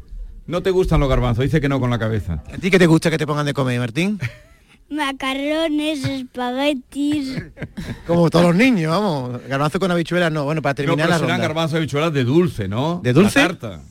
[0.46, 2.44] No te gustan los garbanzos, dice que no con la cabeza.
[2.54, 4.20] ¿A ti qué te gusta que te pongan de comer, Martín?
[4.94, 7.42] Macarrones, espaguetis.
[8.08, 9.42] Como todos los niños, vamos.
[9.48, 10.44] Garbanzo con habichuelas, no.
[10.46, 11.48] Bueno, para terminar pero la serán ronda.
[11.48, 13.00] garbanzos y habichuelas de dulce, ¿no?
[13.04, 13.40] ¿De dulce?
[13.40, 13.82] La tarta.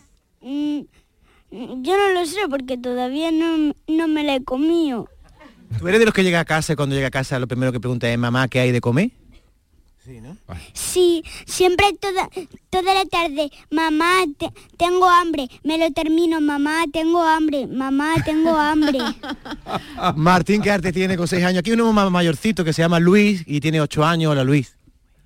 [0.40, 0.80] Mm,
[1.50, 5.08] yo no lo sé porque todavía no, no me la he comido.
[5.78, 7.72] ¿Tú eres de los que llega a casa y cuando llega a casa lo primero
[7.72, 9.10] que pregunta es mamá qué hay de comer?
[10.74, 12.28] Sí, siempre toda,
[12.70, 18.56] toda la tarde, mamá, te- tengo hambre, me lo termino, mamá, tengo hambre, mamá, tengo
[18.56, 18.98] hambre.
[20.16, 21.60] Martín, ¿qué arte tiene con seis años?
[21.60, 24.32] Aquí hay uno más mayorcito que se llama Luis y tiene ocho años.
[24.32, 24.76] Hola, Luis.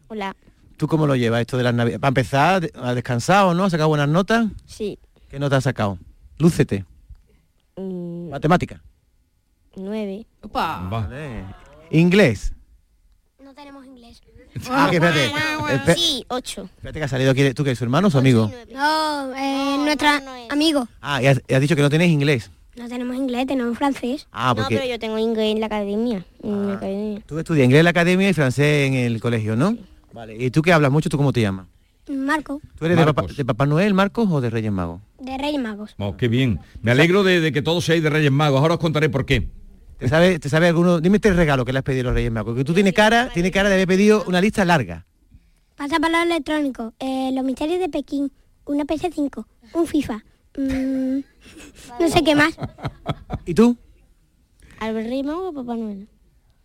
[0.08, 0.36] Hola,
[0.76, 2.00] ¿Tú cómo lo llevas esto de las navidades?
[2.00, 3.64] Para empezar, ¿has descansado, no?
[3.64, 4.46] ¿Has sacado buenas notas?
[4.66, 4.98] sí,
[5.30, 5.98] ¿Qué notas has sacado?
[6.38, 6.84] Lúcete.
[7.76, 8.82] mm, Matemática.
[9.74, 10.26] nueve.
[10.52, 11.44] Vale.
[11.90, 12.52] Inglés.
[14.70, 15.30] Ah, que espérate.
[15.66, 16.68] Espe- Sí, ocho.
[16.76, 17.52] Espérate que ha salido aquí.
[17.54, 18.50] ¿Tú qué su hermano o su amigo?
[18.72, 20.86] No, eh, nuestra amigo.
[21.00, 22.50] Ah, y has, y has dicho que no tenéis inglés.
[22.76, 24.26] No tenemos inglés, tenemos francés.
[24.32, 26.24] Ah, porque- No, pero yo tengo inglés en la academia.
[26.42, 27.20] En la academia.
[27.26, 29.76] Tú estudias inglés en la academia y francés en el colegio, ¿no?
[30.12, 30.36] Vale.
[30.36, 31.08] ¿Y tú qué hablas mucho?
[31.08, 31.66] ¿Tú cómo te llamas?
[32.08, 35.00] Marco, ¿Tú eres de papá, de Papá Noel, Marcos, o de Reyes Magos?
[35.18, 35.94] de Reyes Magos.
[35.98, 36.60] Oh, qué bien.
[36.80, 38.60] Me alegro de, de que todos seáis de Reyes Magos.
[38.60, 39.48] Ahora os contaré por qué.
[39.98, 41.00] ¿Te sabe, te sabe alguno?
[41.00, 42.54] Dime tres regalos que le has pedido a los Reyes Magos.
[42.56, 45.06] Que tú tienes cara, tienes cara de haber pedido una lista larga.
[45.76, 48.30] Pasapalabra electrónico, eh, los misterios de Pekín,
[48.64, 50.22] una PS5, un FIFA,
[50.56, 51.18] mm,
[52.00, 52.56] no sé qué más.
[53.44, 53.76] ¿Y tú?
[54.80, 56.08] ¿Albert Rey Mago o Papá Noel?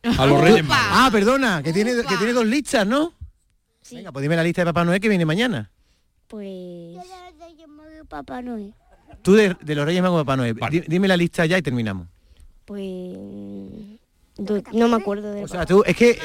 [0.04, 0.86] A los Reyes Magos.
[0.92, 3.14] Ah, perdona, que tiene, que tiene dos listas, ¿no?
[3.92, 5.72] Venga, pues dime la lista de Papá Noel que viene mañana.
[6.28, 6.98] Pues...
[8.10, 8.74] Papá Noel.
[9.22, 10.58] Tú de, de los Reyes Magos de Papá Noel.
[10.70, 12.08] Di- Dime la lista ya y terminamos.
[12.66, 12.82] Pues...
[14.38, 16.18] do- No me acuerdo de, O sea, tú, es que,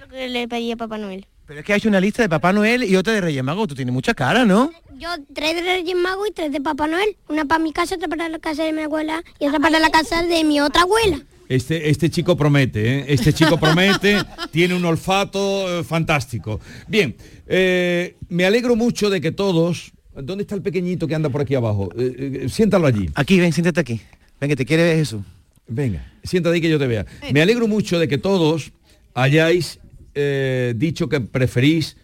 [0.00, 1.26] lo que le pedí a Papá Noel.
[1.46, 3.68] pero es que ha hecho una lista de Papá Noel y otra de Reyes Magos.
[3.68, 4.70] Tú tienes mucha cara, ¿no?
[4.98, 7.16] Yo tres de Reyes Magos y tres de Papá Noel.
[7.28, 9.90] Una para mi casa, otra para la casa de mi abuela y otra para la
[9.90, 11.20] casa de mi otra abuela.
[11.48, 13.04] Este, este chico promete, ¿eh?
[13.08, 14.16] Este chico promete,
[14.50, 16.58] tiene un olfato eh, fantástico.
[16.88, 17.14] Bien,
[17.46, 19.92] eh, me alegro mucho de que todos...
[20.14, 21.90] ¿Dónde está el pequeñito que anda por aquí abajo?
[21.98, 23.10] Eh, eh, siéntalo allí.
[23.16, 24.00] Aquí, ven, siéntate aquí.
[24.40, 25.22] Ven, que te quiere ver Jesús.
[25.66, 27.06] Venga, siéntate ahí que yo te vea.
[27.32, 28.72] Me alegro mucho de que todos
[29.14, 29.80] hayáis
[30.14, 31.96] eh, dicho que preferís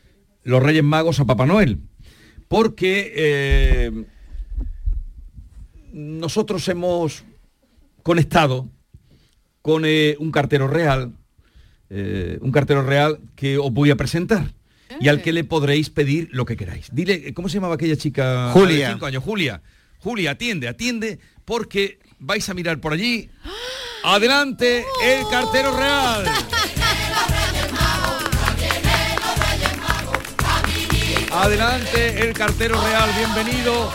[0.43, 1.79] los Reyes Magos a Papá Noel.
[2.49, 4.05] Porque eh,
[5.93, 7.25] nosotros hemos
[8.03, 8.69] conectado
[9.63, 11.13] con eh, un cartero real,
[11.91, 14.55] eh, un cartero real que os voy a presentar
[15.01, 16.89] y al que le podréis pedir lo que queráis.
[16.93, 18.51] Dile, ¿cómo se llamaba aquella chica?
[18.53, 18.89] Julia.
[18.89, 19.23] de cinco años?
[19.23, 19.63] Julia.
[19.99, 23.31] Julia, atiende, atiende, porque vais a mirar por allí.
[24.05, 26.25] Adelante, el cartero real.
[31.33, 33.93] Adelante, el cartero real, bienvenido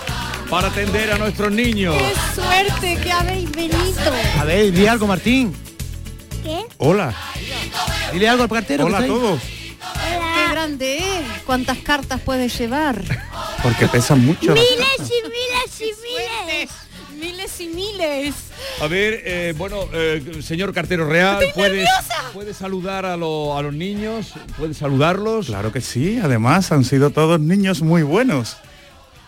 [0.50, 1.96] para atender a nuestros niños.
[1.98, 4.14] ¡Qué suerte que habéis venido!
[4.40, 5.54] A ver, di algo, Martín.
[6.44, 6.66] ¿Qué?
[6.78, 7.14] Hola.
[8.14, 8.86] Dile algo al cartero.
[8.86, 9.42] Hola que a todos.
[9.42, 11.42] ¡Qué grande es!
[11.46, 13.04] ¿Cuántas cartas puedes llevar?
[13.62, 14.54] Porque pesan mucho.
[14.54, 16.70] Miles y miles y miles.
[17.20, 18.36] Miles y miles.
[18.82, 21.86] A ver, eh, bueno, eh, señor cartero real, ¿puede,
[22.34, 24.34] puede saludar a, lo- a los niños?
[24.58, 25.48] ¿Puede saludarlos?
[25.48, 28.58] Claro que sí, además han sido todos niños muy buenos.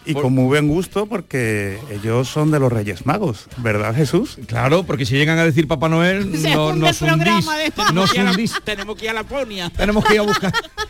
[0.05, 4.37] Y con muy buen gusto porque ellos son de los Reyes Magos, ¿verdad Jesús?
[4.47, 7.45] Claro, porque si llegan a decir Papá Noel, no, nos hundís.
[7.93, 8.53] Nos hundís.
[8.63, 9.69] Tenemos que ir a Laponia.
[9.69, 10.53] Tenemos que ir a buscar.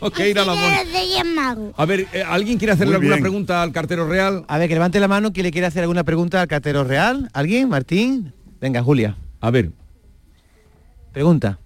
[0.10, 1.72] Tenemos que ir a la.
[1.76, 4.44] A ver, eh, ¿alguien quiere hacerle alguna pregunta al cartero real?
[4.48, 7.28] A ver, que levante la mano quien le quiere hacer alguna pregunta al cartero real.
[7.32, 7.68] ¿Alguien?
[7.68, 8.32] Martín.
[8.60, 9.16] Venga, Julia.
[9.40, 9.70] A ver.
[11.12, 11.58] Pregunta.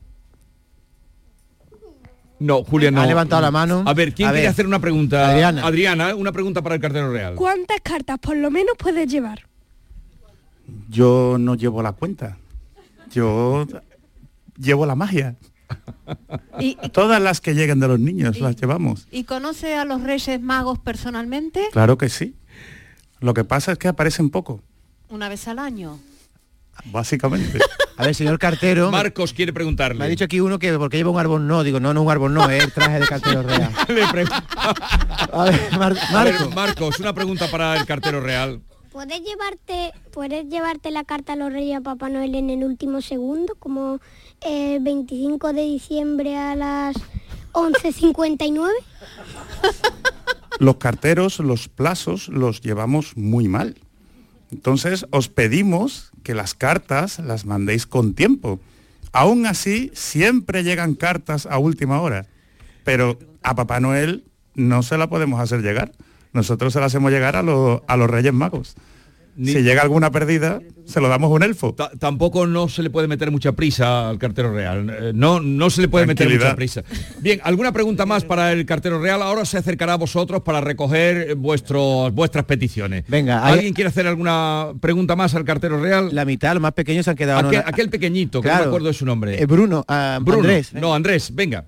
[2.41, 3.01] No, Julia no.
[3.01, 3.85] Ha levantado la mano.
[3.87, 4.51] A ver, ¿quién A quiere ver.
[4.51, 5.31] hacer una pregunta?
[5.31, 5.65] Adriana.
[5.67, 7.35] Adriana, una pregunta para el cartero real.
[7.37, 9.41] ¿Cuántas cartas por lo menos puedes llevar?
[10.89, 12.37] Yo no llevo la cuenta.
[13.11, 13.67] Yo
[14.59, 15.37] llevo la magia.
[16.61, 19.07] ¿Y, Todas las que lleguen de los niños las llevamos.
[19.11, 21.69] y conoce a los Reyes Magos personalmente?
[21.73, 22.35] Claro que sí.
[23.21, 24.61] Lo que pasa es que aparecen poco,
[25.09, 25.99] Una vez al año.
[26.87, 27.59] básicamente.
[27.97, 28.91] A ver, señor cartero.
[28.91, 30.01] Marcos quiere preguntarle.
[30.01, 31.63] Me ha dicho aquí uno que porque lleva un árbol no.
[31.63, 33.71] Digo, no, no un árbol no, es el traje de cartero real.
[35.33, 36.51] A ver, Mar- A ver, Marco.
[36.51, 38.61] Marcos, una pregunta para el cartero real.
[38.91, 43.01] ¿Puedes llevarte, ¿Puedes llevarte la carta a los Reyes a Papá Noel en el último
[43.01, 44.01] segundo, como
[44.45, 46.97] el 25 de diciembre a las
[47.53, 48.71] 11.59?
[50.59, 53.77] los carteros, los plazos los llevamos muy mal.
[54.51, 58.61] Entonces os pedimos que las cartas las mandéis con tiempo.
[59.13, 62.27] Aún así, siempre llegan cartas a última hora.
[62.85, 65.93] Pero a Papá Noel no se la podemos hacer llegar.
[66.33, 68.75] Nosotros se la hacemos llegar a, a los Reyes Magos.
[69.37, 71.75] Si llega alguna perdida, se lo damos a un elfo.
[71.75, 74.89] Ta- tampoco no se le puede meter mucha prisa al cartero real.
[74.91, 76.85] Eh, No, no se le puede meter mucha prisa.
[77.21, 79.23] Bien, ¿alguna pregunta más para el cartero real?
[79.23, 83.05] Ahora se acercará a vosotros para recoger eh, vuestros, vuestras peticiones.
[83.09, 86.11] Venga, hay- ¿alguien quiere hacer alguna pregunta más al cartero real?
[86.13, 87.49] La mitad, los más pequeños se han quedado.
[87.49, 88.65] Aquel, aquel pequeñito, que no Claro.
[88.67, 89.43] me acuerdo de su nombre.
[89.43, 90.41] Eh, Bruno, ah, Bruno.
[90.43, 90.73] Andrés.
[90.75, 91.65] No, Andrés, venga.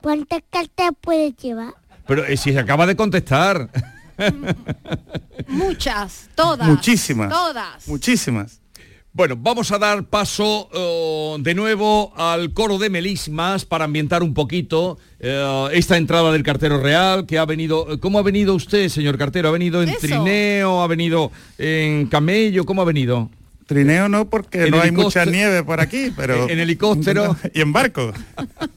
[0.00, 1.74] ¿Cuántas cartas puedes llevar?
[2.06, 3.68] Pero eh, si se acaba de contestar.
[5.48, 6.66] Muchas, todas.
[6.68, 7.28] Muchísimas.
[7.30, 7.88] Todas.
[7.88, 8.60] Muchísimas.
[9.12, 14.32] Bueno, vamos a dar paso eh, de nuevo al coro de melismas para ambientar un
[14.32, 17.92] poquito eh, esta entrada del cartero real que ha venido.
[17.92, 19.48] eh, ¿Cómo ha venido usted, señor cartero?
[19.48, 19.98] ¿Ha venido en Eso.
[20.00, 20.82] trineo?
[20.82, 22.64] ¿Ha venido en camello?
[22.64, 23.30] ¿Cómo ha venido?
[23.68, 26.48] Trineo no, porque En no hay mucha nieve por aquí, pero...
[26.50, 27.36] En helicóptero.
[27.54, 28.12] y en barco,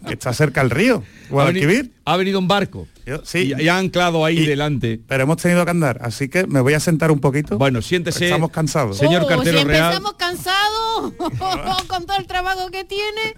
[0.05, 1.91] que está cerca el río, Ha, Guadalquivir.
[2.03, 2.87] ha venido en barco.
[3.05, 3.53] Yo- sí.
[3.57, 4.99] Y, y ha anclado ahí delante.
[5.07, 7.57] Pero hemos tenido que andar, así que me voy a sentar un poquito.
[7.57, 8.25] Bueno, siéntese.
[8.25, 8.97] Estamos cansados.
[8.97, 9.93] Señor Oh, cartero si real.
[9.93, 11.13] empezamos cansados
[11.87, 13.37] con todo el trabajo que tiene.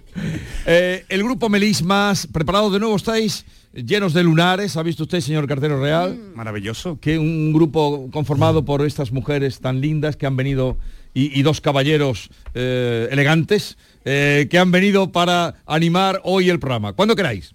[0.66, 3.44] Eh, el grupo Melismas, ¿preparados de nuevo estáis?
[3.72, 6.16] Llenos de lunares, ¿ha visto usted, señor cartero real?
[6.34, 6.98] Maravilloso.
[7.00, 10.76] Que un grupo conformado por estas mujeres tan lindas que han venido
[11.14, 16.92] y, dos caballeros eh, elegantes eh, que han venido para animar hoy el programa.
[16.92, 17.54] Cuando queráis.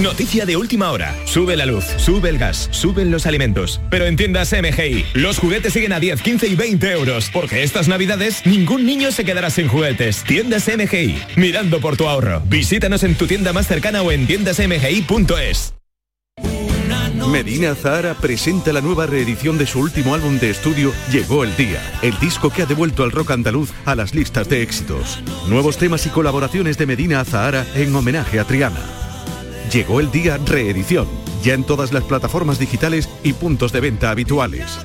[0.00, 1.14] Noticia de última hora.
[1.24, 3.80] Sube la luz, sube el gas, suben los alimentos.
[3.90, 7.30] Pero en tiendas MGI, los juguetes siguen a 10, 15 y 20 euros.
[7.32, 10.24] Porque estas navidades ningún niño se quedará sin juguetes.
[10.24, 12.42] Tiendas MGI, mirando por tu ahorro.
[12.46, 15.74] Visítanos en tu tienda más cercana o en tiendasmgi.es.
[17.30, 21.80] Medina Zahara presenta la nueva reedición de su último álbum de estudio Llegó el Día,
[22.02, 25.20] el disco que ha devuelto al rock andaluz a las listas de éxitos.
[25.48, 29.03] Nuevos temas y colaboraciones de Medina Zahara en homenaje a Triana.
[29.72, 31.06] Llegó el Día reedición,
[31.42, 34.84] ya en todas las plataformas digitales y puntos de venta habituales.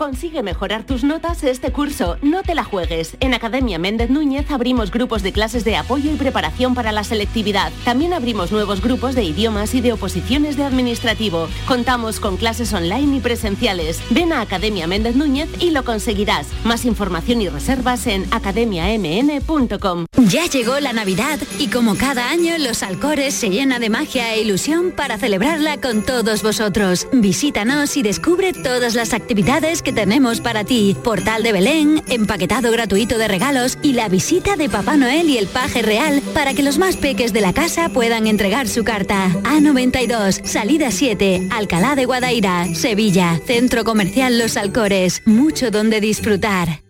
[0.00, 2.16] Consigue mejorar tus notas este curso.
[2.22, 3.18] No te la juegues.
[3.20, 7.70] En Academia Méndez Núñez abrimos grupos de clases de apoyo y preparación para la selectividad.
[7.84, 11.48] También abrimos nuevos grupos de idiomas y de oposiciones de administrativo.
[11.68, 14.00] Contamos con clases online y presenciales.
[14.08, 16.46] Ven a Academia Méndez Núñez y lo conseguirás.
[16.64, 20.06] Más información y reservas en academiamn.com.
[20.30, 24.40] Ya llegó la Navidad y como cada año Los Alcores se llena de magia e
[24.40, 27.06] ilusión para celebrarla con todos vosotros.
[27.12, 30.96] Visítanos y descubre todas las actividades que tenemos para ti.
[31.02, 35.46] Portal de Belén, empaquetado gratuito de regalos y la visita de Papá Noel y el
[35.46, 39.28] paje real para que los más peques de la casa puedan entregar su carta.
[39.44, 45.22] A92, salida 7, Alcalá de Guadaira, Sevilla, Centro Comercial Los Alcores.
[45.26, 46.89] Mucho donde disfrutar.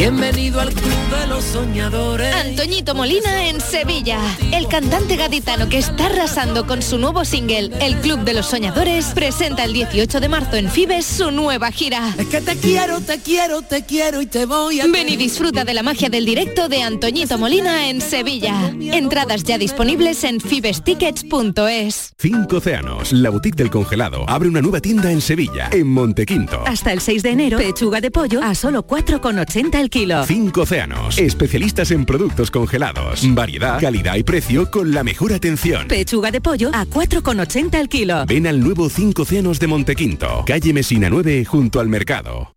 [0.00, 2.34] Bienvenido al Club de los Soñadores.
[2.34, 4.18] Antoñito Molina en Sevilla.
[4.50, 9.08] El cantante gaditano que está arrasando con su nuevo single, El Club de los Soñadores,
[9.08, 12.14] presenta el 18 de marzo en Fibes su nueva gira.
[12.16, 14.86] Es que te quiero, te quiero, te quiero y te voy a...
[14.86, 18.72] Ven y disfruta de la magia del directo de Antoñito Molina en Sevilla.
[18.80, 22.14] Entradas ya disponibles en fibestickets.es.
[22.16, 26.62] Cinco Océanos, la boutique del congelado, abre una nueva tienda en Sevilla, en Montequinto.
[26.66, 30.24] Hasta el 6 de enero, pechuga de pollo a solo 4,80 el kilo.
[30.24, 33.22] Cinco Océanos, especialistas en productos congelados.
[33.34, 35.88] Variedad, calidad y precio con la mejor atención.
[35.88, 38.24] Pechuga de pollo a 4,80 el kilo.
[38.26, 42.54] Ven al nuevo Cinco Océanos de Montequinto, calle Mesina 9, junto al mercado.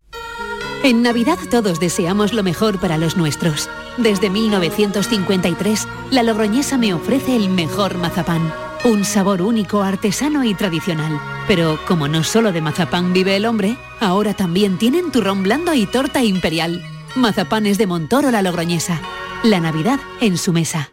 [0.83, 3.69] En Navidad todos deseamos lo mejor para los nuestros.
[3.97, 8.53] Desde 1953, la Logroñesa me ofrece el mejor mazapán.
[8.83, 11.21] Un sabor único, artesano y tradicional.
[11.47, 15.85] Pero como no solo de mazapán vive el hombre, ahora también tienen turrón blando y
[15.85, 16.83] torta imperial.
[17.15, 18.99] Mazapanes de Montoro la Logroñesa.
[19.43, 20.92] La Navidad en su mesa.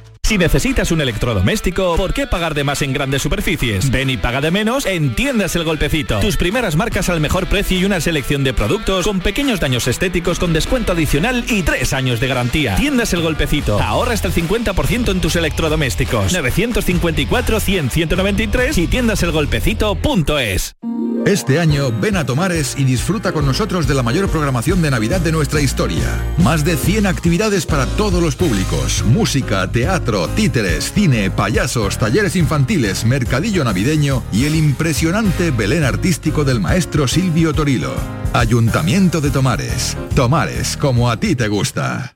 [0.31, 3.91] Si necesitas un electrodoméstico, ¿por qué pagar de más en grandes superficies?
[3.91, 6.21] Ven y paga de menos en Tiendas El Golpecito.
[6.21, 10.39] Tus primeras marcas al mejor precio y una selección de productos con pequeños daños estéticos
[10.39, 12.77] con descuento adicional y tres años de garantía.
[12.77, 13.81] Tiendas El Golpecito.
[13.81, 16.33] Ahorra hasta el 50% en tus electrodomésticos.
[16.33, 20.77] 954-100-193 y tiendaselgolpecito.es.
[21.25, 25.21] Este año ven a Tomares y disfruta con nosotros de la mayor programación de Navidad
[25.21, 26.19] de nuestra historia.
[26.39, 29.03] Más de 100 actividades para todos los públicos.
[29.05, 36.59] Música, teatro, títeres, cine, payasos, talleres infantiles, mercadillo navideño y el impresionante Belén artístico del
[36.59, 37.93] maestro Silvio Torilo.
[38.33, 39.97] Ayuntamiento de Tomares.
[40.15, 42.15] Tomares, como a ti te gusta.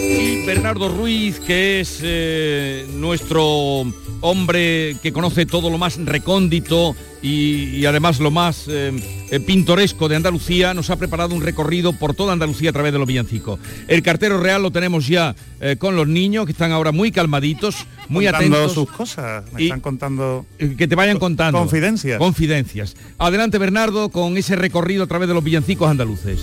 [0.00, 3.84] Y Bernardo Ruiz, que es eh, nuestro
[4.20, 8.92] hombre que conoce todo lo más recóndito y, y además lo más eh,
[9.30, 12.98] eh, pintoresco de Andalucía, nos ha preparado un recorrido por toda Andalucía a través de
[12.98, 13.58] los villancicos.
[13.88, 17.76] El cartero real lo tenemos ya eh, con los niños, que están ahora muy calmaditos,
[18.08, 18.74] muy Contando atentos.
[18.74, 21.58] sus cosas, me Y- están contando Que te vayan contando.
[21.58, 22.18] Confidencias.
[22.18, 22.96] Confidencias.
[23.18, 26.40] Adelante, Bernardo, con ese recorrido a través de los villancicos andaluces.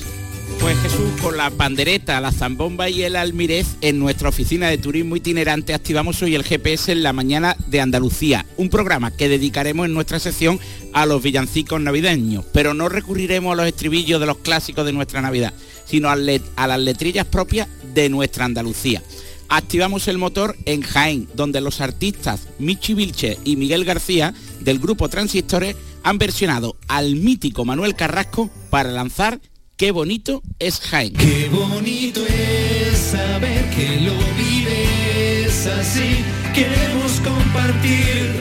[0.66, 5.16] Pues Jesús, con la pandereta, la zambomba y el almirez, en nuestra oficina de turismo
[5.16, 9.94] itinerante activamos hoy el GPS en la mañana de Andalucía, un programa que dedicaremos en
[9.94, 10.60] nuestra sección
[10.92, 15.22] a los villancicos navideños, pero no recurriremos a los estribillos de los clásicos de nuestra
[15.22, 15.54] Navidad,
[15.86, 16.14] sino a,
[16.56, 19.04] a las letrillas propias de nuestra Andalucía.
[19.50, 25.10] Activamos el motor en Jaén, donde los artistas Michi Vilche y Miguel García del grupo
[25.10, 29.40] Transistores han versionado al mítico Manuel Carrasco para lanzar
[29.78, 31.12] Qué bonito es Jaén.
[31.16, 36.24] Qué bonito es saber que lo vives así.
[36.54, 38.32] Queremos compartir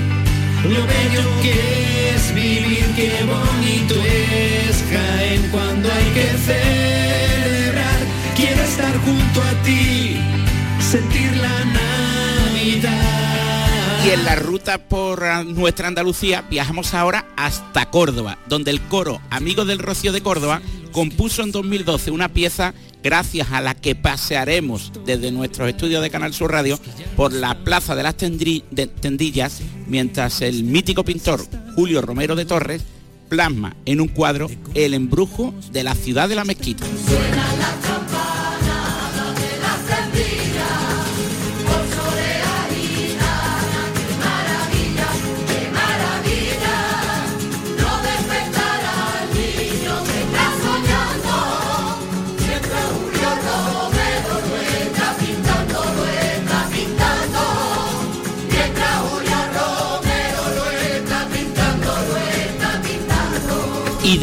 [0.63, 2.85] lo bello que es vivir.
[2.95, 7.99] Qué bonito es Jaén cuando hay que celebrar.
[8.37, 10.17] Quiero estar junto a ti,
[10.79, 12.95] sentir la Navidad.
[14.07, 19.67] Y en la ruta por nuestra Andalucía viajamos ahora hasta Córdoba, donde el coro Amigos
[19.67, 20.63] del Rocío de Córdoba
[20.95, 22.73] compuso en 2012 una pieza
[23.03, 26.79] gracias a la que pasearemos desde nuestros estudios de Canal Sur Radio
[27.17, 32.83] por la Plaza de las Tendillas, mientras el mítico pintor Julio Romero de Torres
[33.29, 36.87] plasma en un cuadro el embrujo de la ciudad de la mezquita.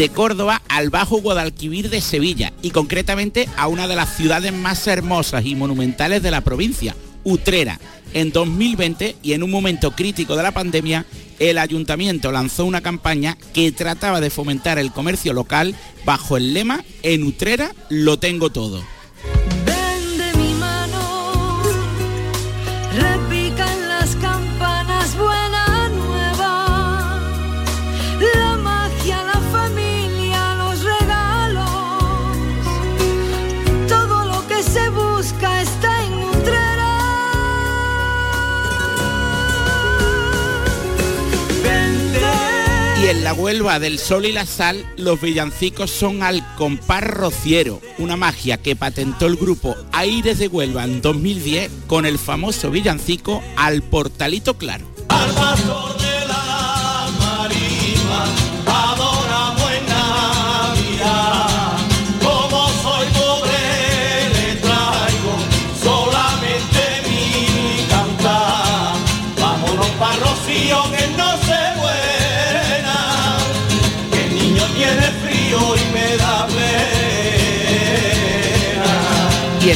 [0.02, 4.88] De Córdoba al Bajo Guadalquivir de Sevilla y concretamente a una de las ciudades más
[4.88, 7.80] hermosas y monumentales de la provincia, Utrera.
[8.16, 11.06] En 2020 y en un momento crítico de la pandemia,
[11.38, 16.84] el ayuntamiento lanzó una campaña que trataba de fomentar el comercio local bajo el lema
[17.04, 18.82] En Utrera lo tengo todo.
[43.32, 48.58] La Huelva del Sol y la Sal, los villancicos son al compás rociero, una magia
[48.58, 54.58] que patentó el grupo Aires de Huelva en 2010 con el famoso villancico Al Portalito
[54.58, 54.86] Claro.
[55.08, 56.02] Adoramos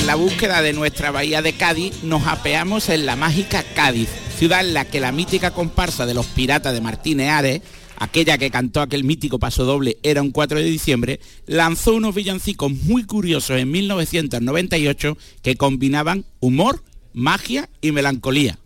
[0.05, 4.59] en la búsqueda de nuestra bahía de Cádiz nos apeamos en la mágica Cádiz, ciudad
[4.59, 7.61] en la que la mítica comparsa de los piratas de Martínez Ares,
[7.97, 12.71] aquella que cantó aquel mítico paso doble era un 4 de diciembre, lanzó unos villancicos
[12.71, 16.83] muy curiosos en 1998 que combinaban humor,
[17.13, 18.59] magia y melancolía.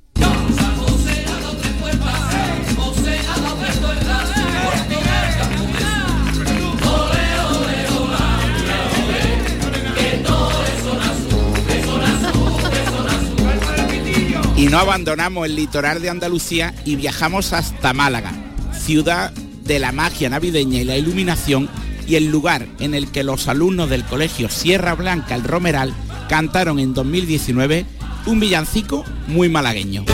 [14.69, 18.31] No abandonamos el litoral de Andalucía y viajamos hasta Málaga,
[18.71, 21.67] ciudad de la magia navideña y la iluminación
[22.07, 25.93] y el lugar en el que los alumnos del colegio Sierra Blanca El Romeral
[26.27, 27.85] cantaron en 2019
[28.27, 30.05] un villancico muy malagueño.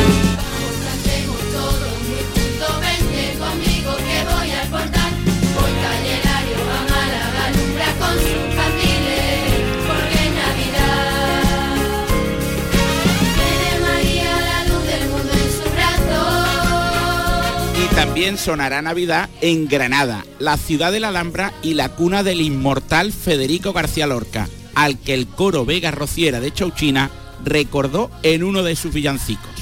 [18.15, 23.11] También sonará Navidad en Granada, la ciudad de la Alhambra y la cuna del inmortal
[23.11, 27.11] Federico García Lorca, al que el coro Vega Rociera de Chauchina
[27.43, 29.54] recordó en uno de sus villancicos.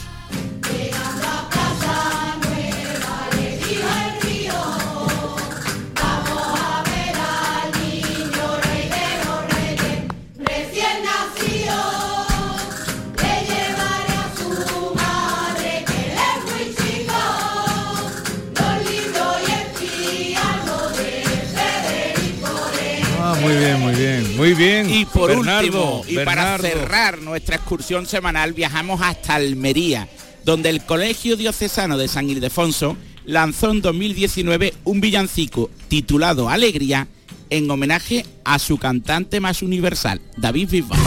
[24.44, 24.90] Muy bien.
[24.90, 30.10] Y por Bernardo, último, y para cerrar nuestra excursión semanal, viajamos hasta Almería,
[30.44, 37.08] donde el Colegio Diocesano de San Ildefonso lanzó en 2019 un villancico titulado Alegría
[37.50, 41.00] en homenaje a su cantante más universal, David Bisbal.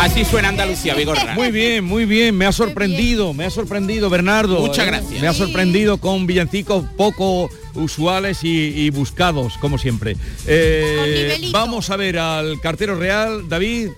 [0.00, 1.34] Así suena Andalucía, Vigorra.
[1.34, 4.58] Muy bien, muy bien, me ha sorprendido, me ha sorprendido Bernardo.
[4.60, 4.90] Muchas ¿eh?
[4.90, 5.20] gracias.
[5.20, 10.16] Me ha sorprendido con villancicos poco usuales y, y buscados, como siempre.
[10.46, 13.90] Eh, vamos a ver al cartero real, David.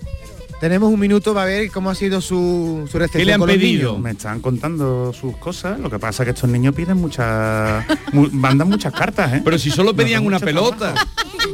[0.59, 3.97] Tenemos un minuto para ver cómo ha sido su, su recepción ¿Qué le han pedido?
[3.97, 5.79] Me están contando sus cosas.
[5.79, 9.41] Lo que pasa es que estos niños piden muchas, mu- mandan muchas cartas, ¿eh?
[9.43, 10.93] Pero si solo pedían una pelota.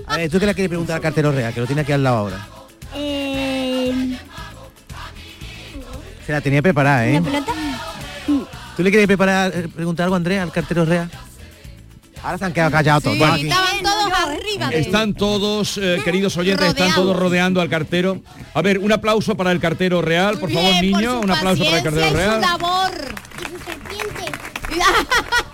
[0.08, 1.54] A ver, ¿tú qué le quieres preguntar al cartero real?
[1.54, 2.48] Que lo tiene aquí al lado ahora.
[6.30, 7.20] Se la tenía preparada, ¿eh?
[7.20, 7.52] pelota?
[8.78, 11.10] ¿Tú le quieres preparar, eh, preguntar algo, Andrea, al cartero real?
[12.22, 13.18] Ahora se han quedado callados todos.
[13.18, 13.34] Bueno.
[13.34, 13.48] aquí.
[13.48, 18.22] Estaban todos arriba de Están todos, eh, queridos oyentes, están todos rodeando al cartero.
[18.54, 21.64] A ver, un aplauso para el cartero real, por favor, Bien, niño, su un aplauso
[21.64, 22.42] para el cartero y su real.
[22.42, 22.92] labor.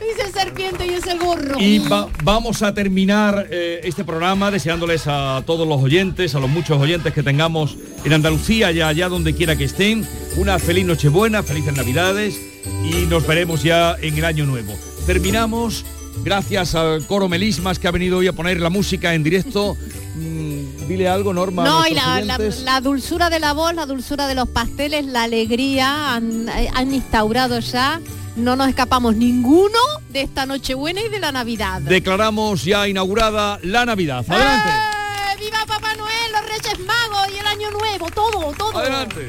[0.00, 1.56] Dice serpiente y es el burro.
[1.60, 6.48] Y va- vamos a terminar eh, este programa deseándoles a todos los oyentes, a los
[6.48, 11.42] muchos oyentes que tengamos en Andalucía y allá donde quiera que estén, una feliz Nochebuena,
[11.42, 12.40] felices Navidades
[12.84, 14.74] y nos veremos ya en el año nuevo.
[15.06, 15.84] Terminamos
[16.24, 19.76] gracias al coro Melismas que ha venido hoy a poner la música en directo.
[20.16, 21.64] Mm, dile algo, Norma.
[21.64, 22.62] No, y la, la- oyentes.
[22.62, 26.94] la dulzura de la voz, la dulzura de los pasteles, la alegría han, eh, han
[26.94, 28.00] instaurado ya.
[28.36, 29.78] No nos escapamos ninguno
[30.08, 31.80] de esta Nochebuena y de la Navidad.
[31.80, 34.24] Declaramos ya inaugurada la Navidad.
[34.28, 34.70] Adelante.
[34.70, 35.44] ¡Eh!
[35.44, 38.10] ¡Viva Papá Noel, los Reyes Magos y el Año Nuevo!
[38.10, 38.78] Todo, todo.
[38.78, 39.28] Adelante.